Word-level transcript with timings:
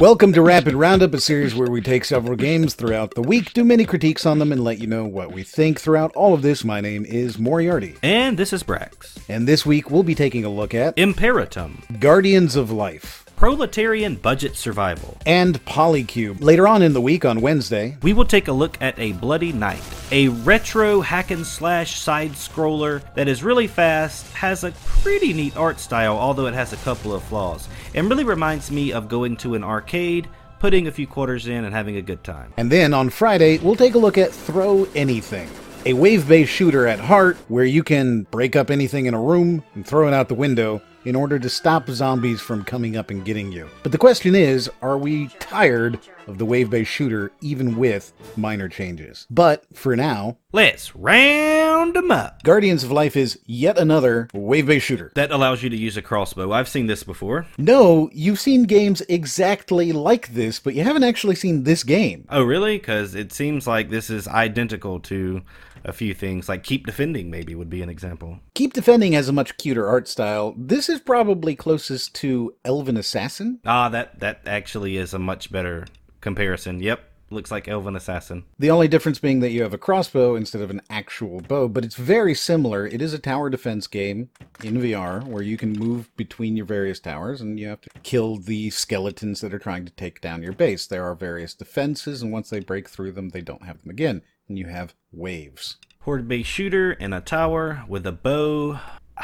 Welcome 0.00 0.32
to 0.32 0.42
Rapid 0.42 0.74
Roundup, 0.74 1.14
a 1.14 1.20
series 1.20 1.54
where 1.54 1.70
we 1.70 1.80
take 1.80 2.04
several 2.04 2.34
games 2.34 2.74
throughout 2.74 3.14
the 3.14 3.22
week, 3.22 3.52
do 3.52 3.62
many 3.62 3.84
critiques 3.84 4.26
on 4.26 4.40
them, 4.40 4.50
and 4.50 4.64
let 4.64 4.80
you 4.80 4.88
know 4.88 5.04
what 5.04 5.30
we 5.30 5.44
think. 5.44 5.78
Throughout 5.78 6.10
all 6.16 6.34
of 6.34 6.42
this, 6.42 6.64
my 6.64 6.80
name 6.80 7.04
is 7.04 7.38
Moriarty. 7.38 7.94
And 8.02 8.36
this 8.36 8.52
is 8.52 8.64
Brax. 8.64 9.16
And 9.28 9.46
this 9.46 9.64
week, 9.64 9.92
we'll 9.92 10.02
be 10.02 10.16
taking 10.16 10.44
a 10.44 10.48
look 10.48 10.74
at 10.74 10.98
Imperatum, 10.98 11.84
Guardians 12.00 12.56
of 12.56 12.72
Life, 12.72 13.23
Proletarian 13.36 14.14
Budget 14.14 14.56
Survival, 14.56 15.18
and 15.26 15.62
Polycube. 15.64 16.40
Later 16.40 16.68
on 16.68 16.82
in 16.82 16.92
the 16.92 17.00
week, 17.00 17.24
on 17.24 17.40
Wednesday, 17.40 17.96
we 18.02 18.12
will 18.12 18.24
take 18.24 18.48
a 18.48 18.52
look 18.52 18.80
at 18.80 18.98
A 18.98 19.12
Bloody 19.12 19.52
Night, 19.52 19.82
a 20.12 20.28
retro 20.28 21.00
hack 21.00 21.30
and 21.30 21.44
slash 21.44 21.98
side 21.98 22.32
scroller 22.32 23.02
that 23.14 23.28
is 23.28 23.42
really 23.42 23.66
fast, 23.66 24.32
has 24.34 24.62
a 24.62 24.72
pretty 24.72 25.32
neat 25.32 25.56
art 25.56 25.80
style, 25.80 26.16
although 26.16 26.46
it 26.46 26.54
has 26.54 26.72
a 26.72 26.76
couple 26.78 27.12
of 27.12 27.22
flaws, 27.24 27.68
and 27.94 28.08
really 28.08 28.24
reminds 28.24 28.70
me 28.70 28.92
of 28.92 29.08
going 29.08 29.36
to 29.38 29.54
an 29.54 29.64
arcade 29.64 30.28
putting 30.60 30.86
a 30.86 30.92
few 30.92 31.06
quarters 31.06 31.46
in 31.46 31.64
and 31.64 31.74
having 31.74 31.96
a 31.96 32.02
good 32.02 32.24
time. 32.24 32.54
And 32.56 32.70
then 32.70 32.94
on 32.94 33.10
Friday, 33.10 33.58
we'll 33.58 33.76
take 33.76 33.94
a 33.94 33.98
look 33.98 34.16
at 34.16 34.32
Throw 34.32 34.86
Anything, 34.94 35.50
a 35.84 35.92
wave 35.92 36.26
based 36.26 36.52
shooter 36.52 36.86
at 36.86 37.00
heart 37.00 37.36
where 37.48 37.64
you 37.64 37.82
can 37.82 38.22
break 38.30 38.56
up 38.56 38.70
anything 38.70 39.06
in 39.06 39.12
a 39.12 39.20
room 39.20 39.62
and 39.74 39.86
throw 39.86 40.08
it 40.08 40.14
out 40.14 40.28
the 40.28 40.34
window 40.34 40.80
in 41.04 41.14
order 41.14 41.38
to 41.38 41.48
stop 41.48 41.88
zombies 41.88 42.40
from 42.40 42.64
coming 42.64 42.96
up 42.96 43.10
and 43.10 43.24
getting 43.24 43.52
you. 43.52 43.68
But 43.82 43.92
the 43.92 43.98
question 43.98 44.34
is 44.34 44.70
are 44.82 44.98
we 44.98 45.28
tired 45.40 45.98
of 46.26 46.38
the 46.38 46.46
wave 46.46 46.70
based 46.70 46.90
shooter 46.90 47.32
even 47.40 47.76
with 47.76 48.12
minor 48.36 48.68
changes? 48.68 49.26
But 49.30 49.64
for 49.74 49.94
now, 49.96 50.38
let's 50.52 50.94
round 50.96 51.94
them 51.94 52.10
up. 52.10 52.42
Guardians 52.42 52.84
of 52.84 52.92
Life 52.92 53.16
is 53.16 53.38
yet 53.46 53.78
another 53.78 54.28
wave 54.32 54.66
based 54.66 54.86
shooter. 54.86 55.12
That 55.14 55.30
allows 55.30 55.62
you 55.62 55.70
to 55.70 55.76
use 55.76 55.96
a 55.96 56.02
crossbow. 56.02 56.52
I've 56.52 56.68
seen 56.68 56.86
this 56.86 57.02
before. 57.02 57.46
No, 57.58 58.10
you've 58.12 58.40
seen 58.40 58.64
games 58.64 59.02
exactly 59.08 59.92
like 59.92 60.34
this, 60.34 60.58
but 60.60 60.74
you 60.74 60.82
haven't 60.82 61.04
actually 61.04 61.34
seen 61.36 61.64
this 61.64 61.82
game. 61.82 62.26
Oh, 62.30 62.42
really? 62.42 62.78
Because 62.78 63.14
it 63.14 63.32
seems 63.32 63.66
like 63.66 63.90
this 63.90 64.10
is 64.10 64.26
identical 64.28 65.00
to 65.00 65.42
a 65.84 65.92
few 65.92 66.14
things 66.14 66.48
like 66.48 66.62
keep 66.62 66.86
defending 66.86 67.30
maybe 67.30 67.54
would 67.54 67.70
be 67.70 67.82
an 67.82 67.88
example. 67.88 68.40
Keep 68.54 68.72
defending 68.72 69.12
has 69.12 69.28
a 69.28 69.32
much 69.32 69.56
cuter 69.56 69.86
art 69.86 70.08
style. 70.08 70.54
This 70.56 70.88
is 70.88 71.00
probably 71.00 71.54
closest 71.54 72.14
to 72.16 72.54
elven 72.64 72.96
assassin. 72.96 73.60
Ah 73.64 73.88
that 73.90 74.20
that 74.20 74.40
actually 74.46 74.96
is 74.96 75.14
a 75.14 75.18
much 75.18 75.52
better 75.52 75.86
comparison. 76.20 76.80
Yep 76.80 77.10
looks 77.30 77.50
like 77.50 77.66
elven 77.66 77.96
assassin. 77.96 78.44
The 78.58 78.70
only 78.70 78.86
difference 78.86 79.18
being 79.18 79.40
that 79.40 79.50
you 79.50 79.62
have 79.62 79.74
a 79.74 79.78
crossbow 79.78 80.36
instead 80.36 80.62
of 80.62 80.70
an 80.70 80.82
actual 80.88 81.40
bow 81.40 81.68
but 81.68 81.84
it's 81.84 81.96
very 81.96 82.34
similar. 82.34 82.86
It 82.86 83.02
is 83.02 83.12
a 83.12 83.18
tower 83.18 83.50
defense 83.50 83.86
game 83.86 84.30
in 84.62 84.74
vr 84.74 85.24
where 85.24 85.42
you 85.42 85.56
can 85.56 85.72
move 85.72 86.14
between 86.16 86.56
your 86.56 86.66
various 86.66 87.00
towers 87.00 87.40
and 87.40 87.58
you 87.58 87.68
have 87.68 87.80
to 87.82 87.90
kill 88.02 88.36
the 88.36 88.70
skeletons 88.70 89.40
that 89.40 89.52
are 89.52 89.58
trying 89.58 89.84
to 89.84 89.92
take 89.92 90.20
down 90.20 90.42
your 90.42 90.52
base. 90.52 90.86
There 90.86 91.04
are 91.04 91.14
various 91.14 91.54
defenses 91.54 92.22
and 92.22 92.32
once 92.32 92.50
they 92.50 92.60
break 92.60 92.88
through 92.88 93.12
them 93.12 93.30
they 93.30 93.42
don't 93.42 93.64
have 93.64 93.82
them 93.82 93.90
again 93.90 94.22
and 94.48 94.58
you 94.58 94.66
have 94.66 94.94
waves. 95.12 95.76
Horde 96.00 96.28
base 96.28 96.46
shooter 96.46 96.92
in 96.92 97.12
a 97.12 97.20
tower 97.20 97.84
with 97.88 98.06
a 98.06 98.12
bow. 98.12 98.78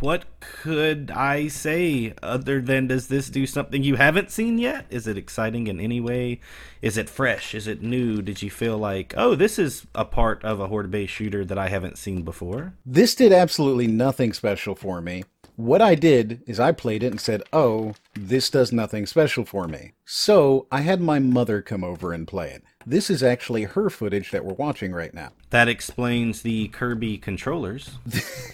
What 0.00 0.24
could 0.40 1.10
I 1.10 1.48
say 1.48 2.14
other 2.22 2.62
than 2.62 2.86
does 2.86 3.08
this 3.08 3.28
do 3.28 3.46
something 3.46 3.82
you 3.82 3.96
haven't 3.96 4.30
seen 4.30 4.56
yet? 4.56 4.86
Is 4.88 5.06
it 5.06 5.18
exciting 5.18 5.66
in 5.66 5.78
any 5.78 6.00
way? 6.00 6.40
Is 6.80 6.96
it 6.96 7.10
fresh? 7.10 7.54
Is 7.54 7.66
it 7.66 7.82
new? 7.82 8.22
Did 8.22 8.40
you 8.40 8.50
feel 8.50 8.78
like, 8.78 9.12
oh, 9.18 9.34
this 9.34 9.58
is 9.58 9.86
a 9.94 10.06
part 10.06 10.42
of 10.42 10.58
a 10.58 10.68
horde 10.68 10.90
based 10.90 11.12
shooter 11.12 11.44
that 11.44 11.58
I 11.58 11.68
haven't 11.68 11.98
seen 11.98 12.22
before? 12.22 12.72
This 12.86 13.14
did 13.14 13.30
absolutely 13.30 13.88
nothing 13.88 14.32
special 14.32 14.74
for 14.74 15.02
me. 15.02 15.24
What 15.60 15.82
I 15.82 15.94
did 15.94 16.40
is 16.46 16.58
I 16.58 16.72
played 16.72 17.02
it 17.02 17.08
and 17.08 17.20
said, 17.20 17.42
oh, 17.52 17.92
this 18.14 18.48
does 18.48 18.72
nothing 18.72 19.04
special 19.04 19.44
for 19.44 19.68
me. 19.68 19.92
So 20.06 20.66
I 20.72 20.80
had 20.80 21.02
my 21.02 21.18
mother 21.18 21.60
come 21.60 21.84
over 21.84 22.14
and 22.14 22.26
play 22.26 22.48
it. 22.48 22.64
This 22.86 23.10
is 23.10 23.22
actually 23.22 23.64
her 23.64 23.90
footage 23.90 24.30
that 24.30 24.42
we're 24.42 24.54
watching 24.54 24.92
right 24.92 25.12
now. 25.12 25.32
That 25.50 25.68
explains 25.68 26.40
the 26.40 26.68
Kirby 26.68 27.18
controllers. 27.18 27.90